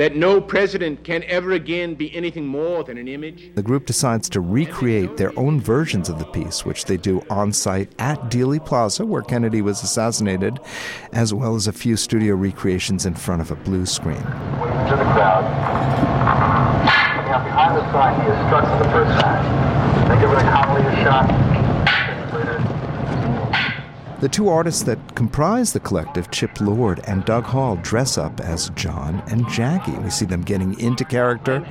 that 0.00 0.16
no 0.16 0.40
president 0.40 1.04
can 1.04 1.22
ever 1.24 1.52
again 1.52 1.94
be 1.94 2.10
anything 2.16 2.46
more 2.46 2.82
than 2.82 2.96
an 2.96 3.06
image. 3.06 3.50
The 3.54 3.62
group 3.62 3.84
decides 3.84 4.30
to 4.30 4.40
recreate 4.40 5.18
their 5.18 5.38
own 5.38 5.60
versions 5.60 6.08
of 6.08 6.18
the 6.18 6.24
piece, 6.24 6.64
which 6.64 6.86
they 6.86 6.96
do 6.96 7.22
on 7.28 7.52
site 7.52 7.92
at 7.98 8.18
Dealey 8.30 8.64
Plaza, 8.64 9.04
where 9.04 9.20
Kennedy 9.20 9.60
was 9.60 9.82
assassinated, 9.82 10.58
as 11.12 11.34
well 11.34 11.54
as 11.54 11.66
a 11.66 11.72
few 11.74 11.98
studio 11.98 12.34
recreations 12.34 13.04
in 13.04 13.12
front 13.12 13.42
of 13.42 13.50
a 13.50 13.56
blue 13.56 13.84
screen. 13.84 14.16
To 14.16 14.22
the 14.22 15.04
crowd. 15.12 15.44
Coming 16.88 17.32
up 17.34 17.44
behind 17.44 17.76
the 17.76 17.92
sign, 17.92 18.18
he 18.22 18.30
is 18.30 18.46
struck 18.46 18.64
for 18.64 18.82
the 18.82 18.90
first 18.90 19.20
time. 19.20 20.08
They 20.08 20.18
give 20.18 20.30
it 20.30 20.38
a 20.38 20.50
Connolly 20.50 20.80
a 20.80 21.04
shot. 21.04 21.49
The 24.20 24.28
two 24.28 24.50
artists 24.50 24.82
that 24.82 25.14
comprise 25.14 25.72
the 25.72 25.80
collective, 25.80 26.30
Chip 26.30 26.60
Lord 26.60 27.00
and 27.06 27.24
Doug 27.24 27.44
Hall, 27.44 27.76
dress 27.76 28.18
up 28.18 28.38
as 28.38 28.68
John 28.70 29.22
and 29.28 29.48
Jackie. 29.48 29.92
We 29.92 30.10
see 30.10 30.26
them 30.26 30.42
getting 30.42 30.78
into 30.78 31.06
character. 31.06 31.66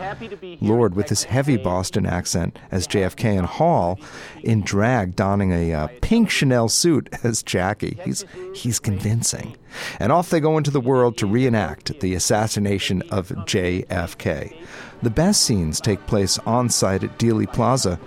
Lord 0.60 0.96
with 0.96 1.10
his 1.10 1.24
heavy 1.24 1.58
Boston 1.58 2.08
accent 2.08 2.58
as 2.72 2.88
JFK, 2.88 3.38
and 3.38 3.46
Hall 3.46 4.00
in 4.42 4.62
drag, 4.62 5.16
donning 5.16 5.52
a 5.52 5.74
uh, 5.74 5.88
pink 6.02 6.32
Chanel 6.32 6.70
suit 6.70 7.08
as 7.24 7.44
Jackie. 7.44 8.00
He's 8.04 8.26
he's 8.56 8.80
convincing. 8.80 9.56
And 10.00 10.12
off 10.12 10.32
they 10.32 10.40
go 10.40 10.58
into 10.58 10.72
the 10.72 10.82
world 10.82 11.18
to 11.18 11.28
reenact 11.28 12.00
the 12.00 12.16
assassination 12.16 13.04
of 13.12 13.30
JFK. 13.30 14.60
The 15.04 15.10
best 15.12 15.44
scenes 15.44 15.80
take 15.80 16.08
place 16.08 16.40
on 16.40 16.70
site 16.70 17.04
at 17.04 17.20
Dealey 17.20 17.52
Plaza 17.52 18.00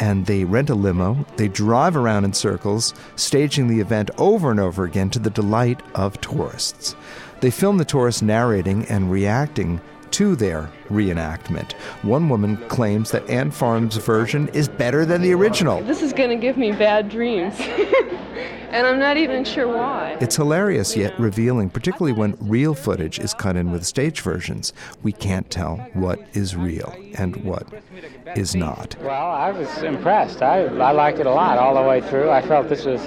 and 0.00 0.26
they 0.26 0.44
rent 0.44 0.70
a 0.70 0.74
limo. 0.74 1.24
They 1.36 1.48
drive 1.48 1.96
around 1.96 2.24
in 2.24 2.32
circles, 2.32 2.94
staging 3.16 3.68
the 3.68 3.80
event 3.80 4.10
over 4.18 4.50
and 4.50 4.58
over 4.58 4.84
again 4.84 5.10
to 5.10 5.18
the 5.18 5.30
delight 5.30 5.80
of 5.94 6.20
tourists. 6.20 6.96
They 7.40 7.50
film 7.50 7.78
the 7.78 7.84
tourists 7.84 8.22
narrating 8.22 8.86
and 8.86 9.10
reacting 9.10 9.80
to 10.12 10.36
their 10.36 10.70
reenactment. 10.88 11.72
One 12.02 12.28
woman 12.28 12.56
claims 12.68 13.10
that 13.10 13.28
Ant 13.28 13.54
Farm's 13.54 13.96
version 13.96 14.48
is 14.48 14.68
better 14.68 15.04
than 15.04 15.22
the 15.22 15.32
original. 15.32 15.82
This 15.82 16.02
is 16.02 16.12
going 16.12 16.30
to 16.30 16.36
give 16.36 16.56
me 16.56 16.72
bad 16.72 17.08
dreams. 17.08 17.54
and 18.70 18.86
I'm 18.86 18.98
not 18.98 19.16
even 19.16 19.44
sure 19.44 19.68
why. 19.68 20.16
It's 20.20 20.36
hilarious 20.36 20.96
yet 20.96 21.18
revealing, 21.18 21.70
particularly 21.70 22.12
when 22.12 22.36
real 22.40 22.74
footage 22.74 23.18
is 23.18 23.34
cut 23.34 23.56
in 23.56 23.70
with 23.70 23.84
stage 23.84 24.20
versions. 24.20 24.72
We 25.02 25.12
can't 25.12 25.50
tell 25.50 25.76
what 25.94 26.20
is 26.34 26.56
real 26.56 26.94
and 27.14 27.36
what 27.44 27.66
is 28.36 28.54
not. 28.54 28.96
Well, 29.00 29.30
I 29.30 29.50
was 29.50 29.82
impressed. 29.82 30.42
I, 30.42 30.64
I 30.64 30.92
liked 30.92 31.18
it 31.18 31.26
a 31.26 31.32
lot 31.32 31.58
all 31.58 31.74
the 31.74 31.88
way 31.88 32.00
through. 32.00 32.30
I 32.30 32.42
felt 32.42 32.68
this 32.68 32.84
was. 32.84 33.00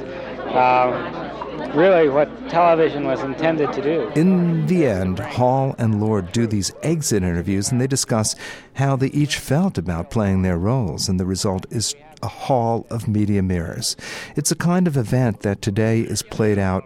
Uh, 0.54 1.53
really 1.76 2.10
what 2.10 2.30
television 2.50 3.06
was 3.06 3.22
intended 3.22 3.72
to 3.74 3.82
do. 3.82 4.12
In 4.16 4.66
the 4.68 4.86
end, 4.88 5.20
Hall 5.20 5.76
and 5.78 6.02
Lord 6.02 6.32
do 6.32 6.48
these 6.48 6.72
exit 6.82 7.24
interviews 7.24 7.72
and 7.72 7.80
they 7.80 7.88
discuss 7.88 8.36
how 8.74 8.96
they 8.96 9.08
each 9.08 9.38
felt 9.38 9.78
about 9.78 10.12
playing 10.12 10.42
their 10.42 10.58
roles, 10.58 11.10
and 11.10 11.20
the 11.20 11.26
result 11.26 11.66
is 11.70 11.96
a 12.22 12.28
hall 12.28 12.86
of 12.90 13.08
media 13.08 13.42
mirrors. 13.42 13.96
It's 14.36 14.52
a 14.52 14.56
kind 14.56 14.88
of 14.88 14.98
event 14.98 15.42
that 15.42 15.62
today 15.62 16.02
is 16.02 16.24
played 16.24 16.58
out 16.58 16.86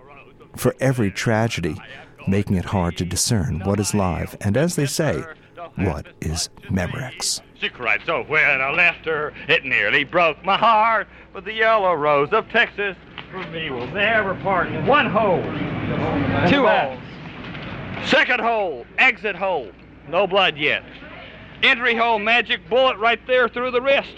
for 0.56 0.76
every 0.80 1.12
tragedy, 1.12 1.76
making 2.28 2.56
it 2.56 2.66
hard 2.66 2.98
to 2.98 3.06
discern 3.06 3.60
what 3.60 3.80
is 3.80 3.94
live, 3.94 4.36
and 4.42 4.58
as 4.58 4.76
they 4.76 4.86
say, 4.86 5.24
what 5.76 6.08
is 6.22 6.50
Memorex. 6.70 7.42
She 7.60 7.70
cried 7.70 8.02
so 8.06 8.24
when 8.24 8.62
I 8.62 8.72
left 8.72 9.06
her, 9.06 9.34
it 9.48 9.66
nearly 9.66 10.04
broke 10.04 10.44
my 10.46 10.58
heart. 10.58 11.08
But 11.34 11.46
the 11.46 11.54
yellow 11.54 11.94
rose 11.94 12.30
of 12.32 12.50
Texas 12.50 12.96
for 13.32 13.46
me 13.48 13.70
will 13.70 13.88
never 13.88 14.36
part. 14.36 14.70
One 14.86 15.10
hole, 15.10 15.42
two 16.50 16.66
holes. 16.66 17.00
Second 18.08 18.42
hole, 18.42 18.86
exit 18.98 19.36
hole. 19.36 19.72
No 20.08 20.28
blood 20.28 20.58
yet. 20.58 20.84
Entry 21.64 21.96
hole, 21.96 22.20
magic 22.20 22.70
bullet 22.70 22.98
right 22.98 23.20
there 23.28 23.50
through 23.50 23.72
the 23.72 23.82
wrist. 23.82 24.16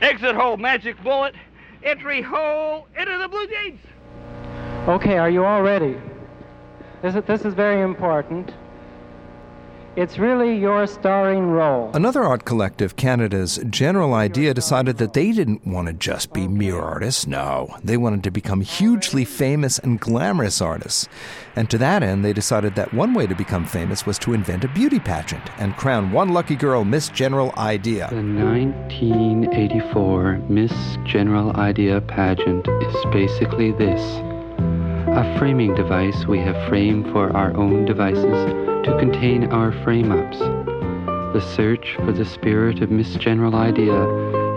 Exit 0.00 0.34
hole, 0.34 0.56
magic 0.56 1.00
bullet. 1.02 1.34
Entry 1.84 2.22
hole, 2.22 2.88
into 2.98 3.18
the 3.18 3.28
blue 3.28 3.46
jeans. 3.46 3.80
Okay, 4.88 5.18
are 5.18 5.30
you 5.30 5.44
all 5.44 5.62
ready? 5.62 5.96
This 7.02 7.14
is, 7.14 7.24
this 7.24 7.44
is 7.44 7.54
very 7.54 7.82
important. 7.82 8.54
It's 9.94 10.18
really 10.18 10.56
your 10.56 10.86
starring 10.86 11.50
role. 11.50 11.90
Another 11.92 12.22
art 12.22 12.46
collective, 12.46 12.96
Canada's 12.96 13.60
General 13.68 14.14
Idea, 14.14 14.54
decided 14.54 14.96
that 14.96 15.12
they 15.12 15.32
didn't 15.32 15.66
want 15.66 15.88
to 15.88 15.92
just 15.92 16.32
be 16.32 16.48
mere 16.48 16.80
artists. 16.80 17.26
No, 17.26 17.76
they 17.84 17.98
wanted 17.98 18.24
to 18.24 18.30
become 18.30 18.62
hugely 18.62 19.26
famous 19.26 19.78
and 19.78 20.00
glamorous 20.00 20.62
artists. 20.62 21.10
And 21.56 21.68
to 21.68 21.76
that 21.76 22.02
end, 22.02 22.24
they 22.24 22.32
decided 22.32 22.74
that 22.74 22.94
one 22.94 23.12
way 23.12 23.26
to 23.26 23.34
become 23.34 23.66
famous 23.66 24.06
was 24.06 24.18
to 24.20 24.32
invent 24.32 24.64
a 24.64 24.68
beauty 24.68 24.98
pageant 24.98 25.50
and 25.58 25.76
crown 25.76 26.10
one 26.10 26.30
lucky 26.30 26.56
girl 26.56 26.84
Miss 26.84 27.10
General 27.10 27.52
Idea. 27.58 28.08
The 28.08 28.16
1984 28.16 30.38
Miss 30.48 30.72
General 31.04 31.54
Idea 31.56 32.00
pageant 32.00 32.66
is 32.66 32.96
basically 33.12 33.72
this 33.72 34.00
a 35.14 35.36
framing 35.38 35.74
device 35.74 36.24
we 36.24 36.38
have 36.38 36.56
framed 36.70 37.04
for 37.12 37.36
our 37.36 37.54
own 37.54 37.84
devices 37.84 38.71
to 38.84 38.98
contain 38.98 39.44
our 39.52 39.72
frame 39.84 40.10
ups. 40.10 40.38
The 40.38 41.40
search 41.54 41.94
for 41.96 42.12
the 42.12 42.24
spirit 42.24 42.82
of 42.82 42.90
Miss 42.90 43.14
General 43.14 43.54
Idea 43.54 43.94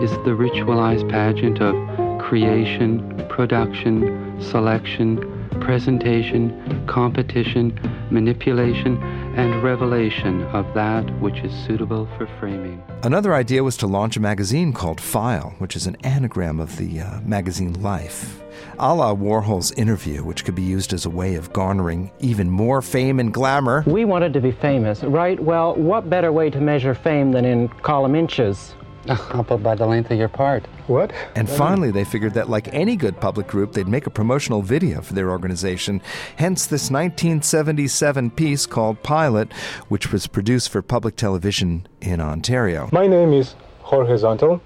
is 0.00 0.10
the 0.10 0.36
ritualized 0.36 1.08
pageant 1.08 1.60
of 1.60 1.74
creation, 2.20 3.24
production, 3.28 4.40
selection, 4.40 5.35
presentation, 5.66 6.86
competition, 6.86 7.76
manipulation, 8.12 9.02
and 9.36 9.64
revelation 9.64 10.44
of 10.44 10.64
that 10.74 11.02
which 11.20 11.38
is 11.40 11.52
suitable 11.66 12.08
for 12.16 12.28
framing. 12.38 12.80
Another 13.02 13.34
idea 13.34 13.64
was 13.64 13.76
to 13.78 13.86
launch 13.88 14.16
a 14.16 14.20
magazine 14.20 14.72
called 14.72 15.00
File, 15.00 15.56
which 15.58 15.74
is 15.74 15.88
an 15.88 15.96
anagram 16.04 16.60
of 16.60 16.76
the 16.76 17.00
uh, 17.00 17.20
magazine 17.22 17.82
Life. 17.82 18.40
A 18.78 18.94
la 18.94 19.12
Warhol's 19.12 19.72
interview, 19.72 20.22
which 20.22 20.44
could 20.44 20.54
be 20.54 20.62
used 20.62 20.92
as 20.92 21.04
a 21.04 21.10
way 21.10 21.34
of 21.34 21.52
garnering 21.52 22.12
even 22.20 22.48
more 22.48 22.80
fame 22.80 23.18
and 23.18 23.34
glamour. 23.34 23.82
We 23.88 24.04
wanted 24.04 24.34
to 24.34 24.40
be 24.40 24.52
famous, 24.52 25.02
right? 25.02 25.38
Well, 25.40 25.74
what 25.74 26.08
better 26.08 26.30
way 26.30 26.48
to 26.50 26.60
measure 26.60 26.94
fame 26.94 27.32
than 27.32 27.44
in 27.44 27.68
column 27.82 28.14
inches? 28.14 28.76
How 29.14 29.40
about 29.40 29.62
by 29.62 29.76
the 29.76 29.86
length 29.86 30.10
of 30.10 30.18
your 30.18 30.28
part? 30.28 30.66
What? 30.88 31.12
And 31.36 31.48
finally, 31.48 31.92
they 31.92 32.02
figured 32.02 32.34
that, 32.34 32.50
like 32.50 32.66
any 32.74 32.96
good 32.96 33.20
public 33.20 33.46
group, 33.46 33.72
they'd 33.72 33.86
make 33.86 34.06
a 34.06 34.10
promotional 34.10 34.62
video 34.62 35.00
for 35.00 35.14
their 35.14 35.30
organization. 35.30 36.02
Hence, 36.36 36.66
this 36.66 36.90
1977 36.90 38.32
piece 38.32 38.66
called 38.66 39.00
Pilot, 39.04 39.52
which 39.88 40.10
was 40.10 40.26
produced 40.26 40.70
for 40.70 40.82
public 40.82 41.14
television 41.14 41.86
in 42.00 42.20
Ontario. 42.20 42.88
My 42.90 43.06
name 43.06 43.32
is 43.32 43.54
Jorge 43.82 44.14
Zontal, 44.14 44.60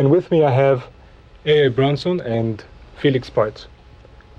and 0.00 0.10
with 0.10 0.32
me 0.32 0.42
I 0.42 0.50
have 0.50 0.88
A.A. 1.44 1.68
Bronson 1.68 2.20
and 2.20 2.64
Felix 3.00 3.30
Partz. 3.30 3.68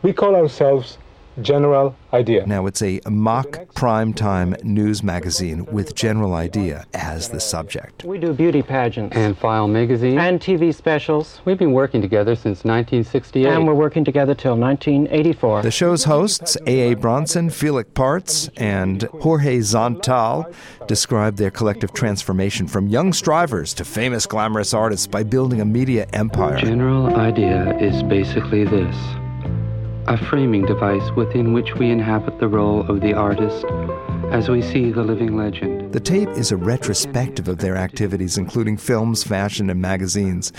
We 0.02 0.12
call 0.12 0.36
ourselves 0.36 0.98
General 1.42 1.96
Idea. 2.14 2.46
Now, 2.46 2.66
it's 2.66 2.82
a 2.82 3.00
mock 3.10 3.52
primetime 3.76 4.62
news 4.64 5.04
magazine 5.04 5.66
with 5.66 5.96
General 5.96 6.34
Idea 6.34 6.86
as 6.94 7.30
the 7.30 7.40
subject. 7.40 8.04
We 8.04 8.18
do 8.18 8.34
beauty 8.34 8.62
pageants. 8.62 9.16
And 9.16 9.38
File 9.38 9.68
magazine. 9.68 10.18
And 10.18 10.40
TV 10.40 10.74
specials. 10.74 11.42
We've 11.46 11.58
been 11.58 11.74
working 11.74 12.02
together 12.02 12.36
since 12.36 12.64
1968. 12.64 13.46
And 13.46 13.68
we're 13.68 13.74
working 13.74 14.04
together 14.04 14.34
till 14.34 14.58
1984. 14.58 15.62
The 15.62 15.72
show's 15.72 16.06
hosts, 16.06 16.58
A.A. 16.66 16.96
Bronson, 16.96 17.50
Felix 17.50 17.90
Partz, 17.94 18.50
and 18.58 19.04
Jorge 19.22 19.60
Zontal, 19.60 20.54
describe 20.88 21.36
their 21.36 21.52
collective 21.52 21.94
transformation 21.94 22.68
from 22.68 22.88
young 22.88 23.14
strivers 23.14 23.74
to 23.76 23.86
famous 23.86 24.26
glamorous 24.26 24.74
artists 24.74 25.08
by 25.08 25.24
building 25.24 25.62
a 25.62 25.66
media 25.66 26.08
empire. 26.14 26.58
General 26.58 27.16
Idea 27.16 27.78
is 27.78 28.02
basically 28.04 28.64
this 28.64 28.96
a 30.08 30.18
framing 30.18 30.66
device 30.66 31.12
within 31.12 31.52
which 31.52 31.76
we 31.76 31.92
inhabit 31.92 32.40
the 32.40 32.48
role 32.48 32.90
of 32.90 33.02
the 33.02 33.14
artist 33.14 33.66
as 34.32 34.48
we 34.48 34.62
see 34.62 34.90
the 34.90 35.04
living 35.04 35.36
legend. 35.36 35.92
The 35.92 36.00
tape 36.00 36.30
is 36.30 36.52
a 36.52 36.56
retrospective 36.56 37.50
of 37.50 37.58
their 37.58 37.76
activities, 37.76 38.38
including 38.38 38.78
films, 38.78 39.26
fashion, 39.26 39.70
and 39.70 39.82
magazines. 39.82 40.54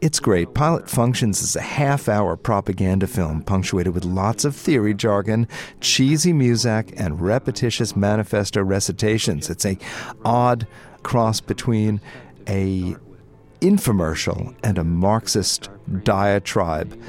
It's 0.00 0.18
great. 0.18 0.52
Pilot 0.52 0.90
functions 0.90 1.44
as 1.44 1.54
a 1.54 1.60
half 1.60 2.08
hour 2.08 2.36
propaganda 2.36 3.06
film 3.06 3.42
punctuated 3.42 3.94
with 3.94 4.04
lots 4.04 4.44
of 4.44 4.56
theory 4.56 4.94
jargon, 4.94 5.46
cheesy 5.80 6.32
music, 6.32 6.92
and 6.96 7.20
repetitious 7.20 7.94
manifesto 7.94 8.64
recitations. 8.64 9.48
It's 9.48 9.64
a 9.64 9.78
odd 10.24 10.66
cross 11.04 11.40
between 11.40 12.00
a 12.48 12.96
infomercial 13.60 14.56
and 14.64 14.76
a 14.76 14.82
Marxist 14.82 15.70
diatribe 16.02 17.00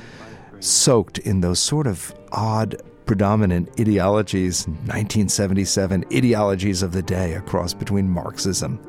soaked 0.64 1.18
in 1.20 1.42
those 1.42 1.60
sort 1.60 1.88
of 1.88 2.14
odd 2.32 2.82
predominant 3.06 3.70
ideologies, 3.80 4.66
1977 4.68 6.06
ideologies 6.14 6.82
of 6.82 6.94
the 6.94 7.02
day 7.02 7.34
across 7.34 7.74
between 7.74 8.10
Marxism 8.10 8.80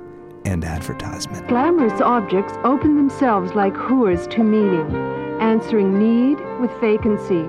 and 0.45 0.65
advertisement. 0.65 1.47
Glamorous 1.49 2.01
objects 2.01 2.53
open 2.65 2.97
themselves 2.97 3.55
like 3.55 3.75
whores 3.75 4.31
to 4.31 4.45
meaning, 4.45 4.95
answering 5.41 5.99
need 5.99 6.39
with 6.61 6.71
vacancy, 6.81 7.43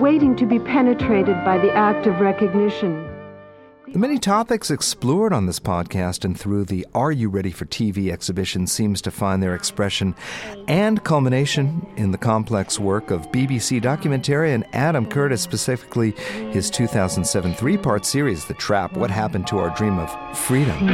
waiting 0.00 0.34
to 0.36 0.46
be 0.46 0.58
penetrated 0.58 1.36
by 1.44 1.58
the 1.58 1.72
act 1.72 2.06
of 2.06 2.20
recognition. 2.20 3.07
The 3.92 3.98
many 3.98 4.18
topics 4.18 4.70
explored 4.70 5.32
on 5.32 5.46
this 5.46 5.58
podcast 5.58 6.26
and 6.26 6.38
through 6.38 6.66
the 6.66 6.86
Are 6.94 7.10
You 7.10 7.30
Ready 7.30 7.50
for 7.50 7.64
TV 7.64 8.12
exhibition 8.12 8.66
seems 8.66 9.00
to 9.00 9.10
find 9.10 9.42
their 9.42 9.54
expression 9.54 10.14
and 10.68 11.02
culmination 11.04 11.86
in 11.96 12.10
the 12.10 12.18
complex 12.18 12.78
work 12.78 13.10
of 13.10 13.32
BBC 13.32 13.80
documentarian 13.80 14.68
Adam 14.74 15.06
Curtis, 15.06 15.40
specifically 15.40 16.10
his 16.52 16.68
2007 16.68 17.54
three 17.54 17.78
part 17.78 18.04
series, 18.04 18.44
The 18.44 18.54
Trap 18.54 18.94
What 18.94 19.10
Happened 19.10 19.46
to 19.46 19.58
Our 19.58 19.74
Dream 19.74 19.98
of 19.98 20.38
Freedom. 20.38 20.86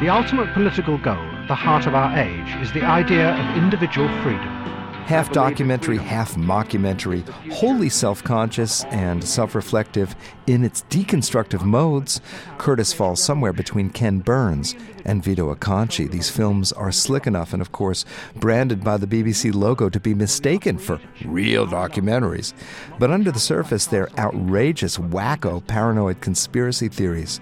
The 0.00 0.08
ultimate 0.08 0.52
political 0.54 0.96
goal 0.96 1.14
at 1.14 1.48
the 1.48 1.54
heart 1.54 1.86
of 1.86 1.94
our 1.94 2.18
age 2.18 2.56
is 2.62 2.72
the 2.72 2.84
idea 2.84 3.34
of 3.34 3.62
individual 3.62 4.08
freedom 4.22 4.64
half 5.04 5.30
documentary, 5.32 5.98
half 5.98 6.34
mockumentary, 6.34 7.28
wholly 7.52 7.88
self 7.88 8.24
conscious 8.24 8.84
and 8.84 9.22
self 9.22 9.54
reflective 9.54 10.14
in 10.46 10.64
its 10.64 10.82
deconstructive 10.90 11.62
modes, 11.62 12.20
Curtis 12.58 12.92
falls 12.92 13.22
somewhere 13.22 13.52
between 13.52 13.90
Ken 13.90 14.18
Burns 14.18 14.74
and 15.04 15.22
Vito 15.22 15.54
Acconci. 15.54 16.10
These 16.10 16.30
films 16.30 16.72
are 16.72 16.92
slick 16.92 17.26
enough 17.26 17.52
and, 17.52 17.60
of 17.60 17.72
course, 17.72 18.04
branded 18.36 18.82
by 18.82 18.96
the 18.96 19.06
BBC 19.06 19.54
logo 19.54 19.88
to 19.88 20.00
be 20.00 20.14
mistaken 20.14 20.78
for 20.78 21.00
real 21.24 21.66
documentaries. 21.66 22.54
But 22.98 23.10
under 23.10 23.30
the 23.30 23.40
surface, 23.40 23.86
they're 23.86 24.10
outrageous, 24.18 24.98
wacko, 24.98 25.66
paranoid 25.66 26.20
conspiracy 26.20 26.88
theories. 26.88 27.40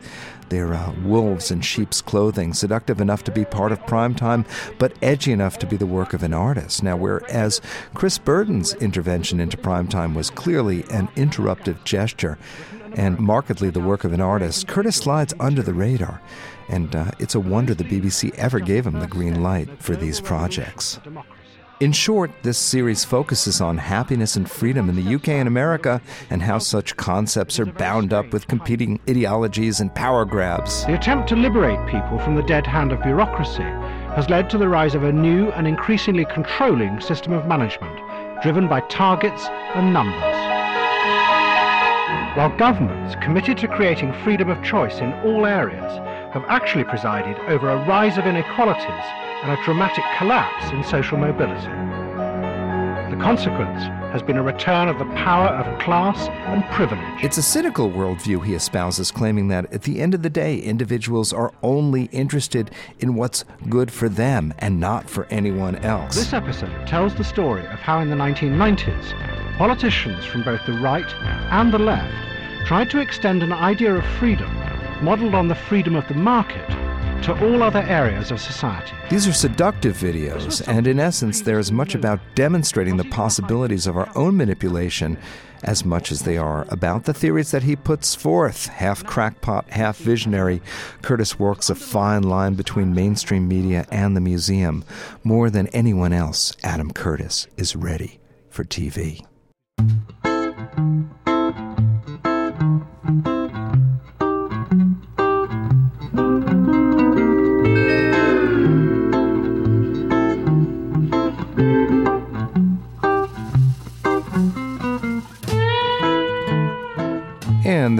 They're 0.52 0.74
uh, 0.74 0.92
wolves 1.02 1.50
in 1.50 1.62
sheep's 1.62 2.02
clothing, 2.02 2.52
seductive 2.52 3.00
enough 3.00 3.24
to 3.24 3.30
be 3.30 3.46
part 3.46 3.72
of 3.72 3.86
prime 3.86 4.14
time, 4.14 4.44
but 4.76 4.92
edgy 5.00 5.32
enough 5.32 5.58
to 5.60 5.66
be 5.66 5.78
the 5.78 5.86
work 5.86 6.12
of 6.12 6.22
an 6.22 6.34
artist. 6.34 6.82
Now, 6.82 6.94
whereas 6.94 7.62
Chris 7.94 8.18
Burden's 8.18 8.74
intervention 8.74 9.40
into 9.40 9.56
prime 9.56 9.88
time 9.88 10.14
was 10.14 10.28
clearly 10.28 10.84
an 10.90 11.08
interruptive 11.16 11.82
gesture 11.84 12.36
and 12.92 13.18
markedly 13.18 13.70
the 13.70 13.80
work 13.80 14.04
of 14.04 14.12
an 14.12 14.20
artist, 14.20 14.68
Curtis 14.68 14.96
slides 14.96 15.32
under 15.40 15.62
the 15.62 15.72
radar. 15.72 16.20
And 16.68 16.94
uh, 16.94 17.12
it's 17.18 17.34
a 17.34 17.40
wonder 17.40 17.72
the 17.72 17.84
BBC 17.84 18.34
ever 18.34 18.60
gave 18.60 18.86
him 18.86 19.00
the 19.00 19.06
green 19.06 19.42
light 19.42 19.82
for 19.82 19.96
these 19.96 20.20
projects. 20.20 21.00
In 21.82 21.90
short, 21.90 22.30
this 22.44 22.58
series 22.58 23.04
focuses 23.04 23.60
on 23.60 23.76
happiness 23.76 24.36
and 24.36 24.48
freedom 24.48 24.88
in 24.88 24.94
the 24.94 25.16
UK 25.16 25.30
and 25.30 25.48
America 25.48 26.00
and 26.30 26.40
how 26.40 26.58
such 26.58 26.96
concepts 26.96 27.58
are 27.58 27.66
bound 27.66 28.12
up 28.12 28.32
with 28.32 28.46
competing 28.46 29.00
ideologies 29.10 29.80
and 29.80 29.92
power 29.92 30.24
grabs. 30.24 30.86
The 30.86 30.94
attempt 30.94 31.28
to 31.30 31.34
liberate 31.34 31.84
people 31.90 32.20
from 32.20 32.36
the 32.36 32.44
dead 32.44 32.68
hand 32.68 32.92
of 32.92 33.02
bureaucracy 33.02 33.64
has 34.14 34.30
led 34.30 34.48
to 34.50 34.58
the 34.58 34.68
rise 34.68 34.94
of 34.94 35.02
a 35.02 35.12
new 35.12 35.50
and 35.50 35.66
increasingly 35.66 36.24
controlling 36.24 37.00
system 37.00 37.32
of 37.32 37.48
management, 37.48 37.98
driven 38.44 38.68
by 38.68 38.78
targets 38.82 39.46
and 39.74 39.92
numbers. 39.92 40.36
While 42.36 42.56
governments 42.58 43.16
committed 43.20 43.58
to 43.58 43.66
creating 43.66 44.12
freedom 44.22 44.50
of 44.50 44.62
choice 44.62 45.00
in 45.00 45.12
all 45.24 45.46
areas 45.46 45.98
have 46.32 46.44
actually 46.46 46.84
presided 46.84 47.36
over 47.48 47.70
a 47.70 47.84
rise 47.88 48.18
of 48.18 48.26
inequalities 48.26 49.21
and 49.42 49.50
a 49.50 49.64
dramatic 49.64 50.04
collapse 50.16 50.70
in 50.70 50.84
social 50.84 51.18
mobility. 51.18 51.66
The 53.10 53.18
consequence 53.22 53.82
has 54.12 54.22
been 54.22 54.36
a 54.36 54.42
return 54.42 54.88
of 54.88 54.98
the 54.98 55.04
power 55.16 55.48
of 55.48 55.78
class 55.80 56.28
and 56.46 56.64
privilege. 56.70 57.22
It's 57.22 57.38
a 57.38 57.42
cynical 57.42 57.90
worldview 57.90 58.44
he 58.44 58.54
espouses, 58.54 59.10
claiming 59.10 59.48
that 59.48 59.70
at 59.72 59.82
the 59.82 60.00
end 60.00 60.14
of 60.14 60.22
the 60.22 60.30
day, 60.30 60.58
individuals 60.58 61.32
are 61.32 61.52
only 61.62 62.04
interested 62.04 62.70
in 63.00 63.14
what's 63.14 63.44
good 63.68 63.90
for 63.90 64.08
them 64.08 64.54
and 64.58 64.80
not 64.80 65.10
for 65.10 65.26
anyone 65.26 65.76
else. 65.76 66.14
This 66.14 66.32
episode 66.32 66.86
tells 66.86 67.14
the 67.14 67.24
story 67.24 67.66
of 67.66 67.80
how 67.80 68.00
in 68.00 68.10
the 68.10 68.16
1990s, 68.16 69.58
politicians 69.58 70.24
from 70.24 70.42
both 70.42 70.64
the 70.64 70.78
right 70.80 71.12
and 71.50 71.72
the 71.72 71.78
left 71.78 72.14
tried 72.66 72.88
to 72.90 73.00
extend 73.00 73.42
an 73.42 73.52
idea 73.52 73.94
of 73.94 74.04
freedom 74.18 74.50
modeled 75.02 75.34
on 75.34 75.48
the 75.48 75.54
freedom 75.54 75.96
of 75.96 76.06
the 76.08 76.14
market 76.14 76.70
to 77.22 77.32
all 77.46 77.62
other 77.62 77.82
areas 77.82 78.30
of 78.30 78.40
society. 78.40 78.92
These 79.08 79.28
are 79.28 79.32
seductive 79.32 79.96
videos, 79.96 80.66
and 80.66 80.86
in 80.86 80.98
essence, 80.98 81.40
they're 81.40 81.58
as 81.58 81.70
much 81.70 81.94
about 81.94 82.20
demonstrating 82.34 82.96
the 82.96 83.04
possibilities 83.04 83.86
of 83.86 83.96
our 83.96 84.10
own 84.16 84.36
manipulation 84.36 85.16
as 85.62 85.84
much 85.84 86.10
as 86.10 86.22
they 86.22 86.36
are 86.36 86.66
about 86.68 87.04
the 87.04 87.14
theories 87.14 87.52
that 87.52 87.62
he 87.62 87.76
puts 87.76 88.16
forth. 88.16 88.66
Half 88.66 89.04
crackpot, 89.04 89.70
half 89.70 89.98
visionary, 89.98 90.60
Curtis 91.02 91.38
walks 91.38 91.70
a 91.70 91.76
fine 91.76 92.24
line 92.24 92.54
between 92.54 92.94
mainstream 92.94 93.46
media 93.46 93.86
and 93.90 94.16
the 94.16 94.20
museum. 94.20 94.84
More 95.22 95.50
than 95.50 95.68
anyone 95.68 96.12
else, 96.12 96.56
Adam 96.64 96.90
Curtis 96.90 97.46
is 97.56 97.76
ready 97.76 98.18
for 98.50 98.64
TV. 98.64 99.24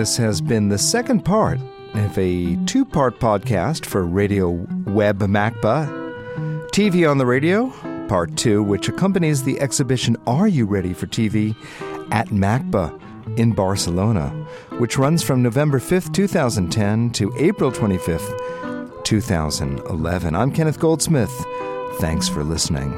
This 0.03 0.17
has 0.17 0.41
been 0.41 0.69
the 0.69 0.77
second 0.77 1.25
part 1.25 1.61
of 1.95 2.19
a 2.19 2.57
two 2.67 2.85
part 2.85 3.21
podcast 3.21 3.87
for 3.87 4.05
Radio 4.05 4.51
Web 4.85 5.21
MACBA. 5.21 6.69
TV 6.71 7.09
on 7.09 7.19
the 7.19 7.25
Radio, 7.25 7.71
Part 8.09 8.37
2, 8.37 8.65
which 8.65 8.89
accompanies 8.89 9.45
the 9.45 9.61
exhibition 9.61 10.17
Are 10.27 10.49
You 10.49 10.67
Ready 10.67 10.93
for 10.93 11.07
TV 11.07 11.55
at 12.11 12.31
MACBA 12.31 13.39
in 13.39 13.53
Barcelona, 13.53 14.31
which 14.79 14.99
runs 14.99 15.23
from 15.23 15.41
November 15.41 15.79
5th, 15.79 16.13
2010 16.13 17.11
to 17.11 17.33
April 17.39 17.71
25th, 17.71 19.05
2011. 19.05 20.35
I'm 20.35 20.51
Kenneth 20.51 20.81
Goldsmith. 20.81 21.47
Thanks 22.01 22.29
for 22.29 22.43
listening. 22.43 22.91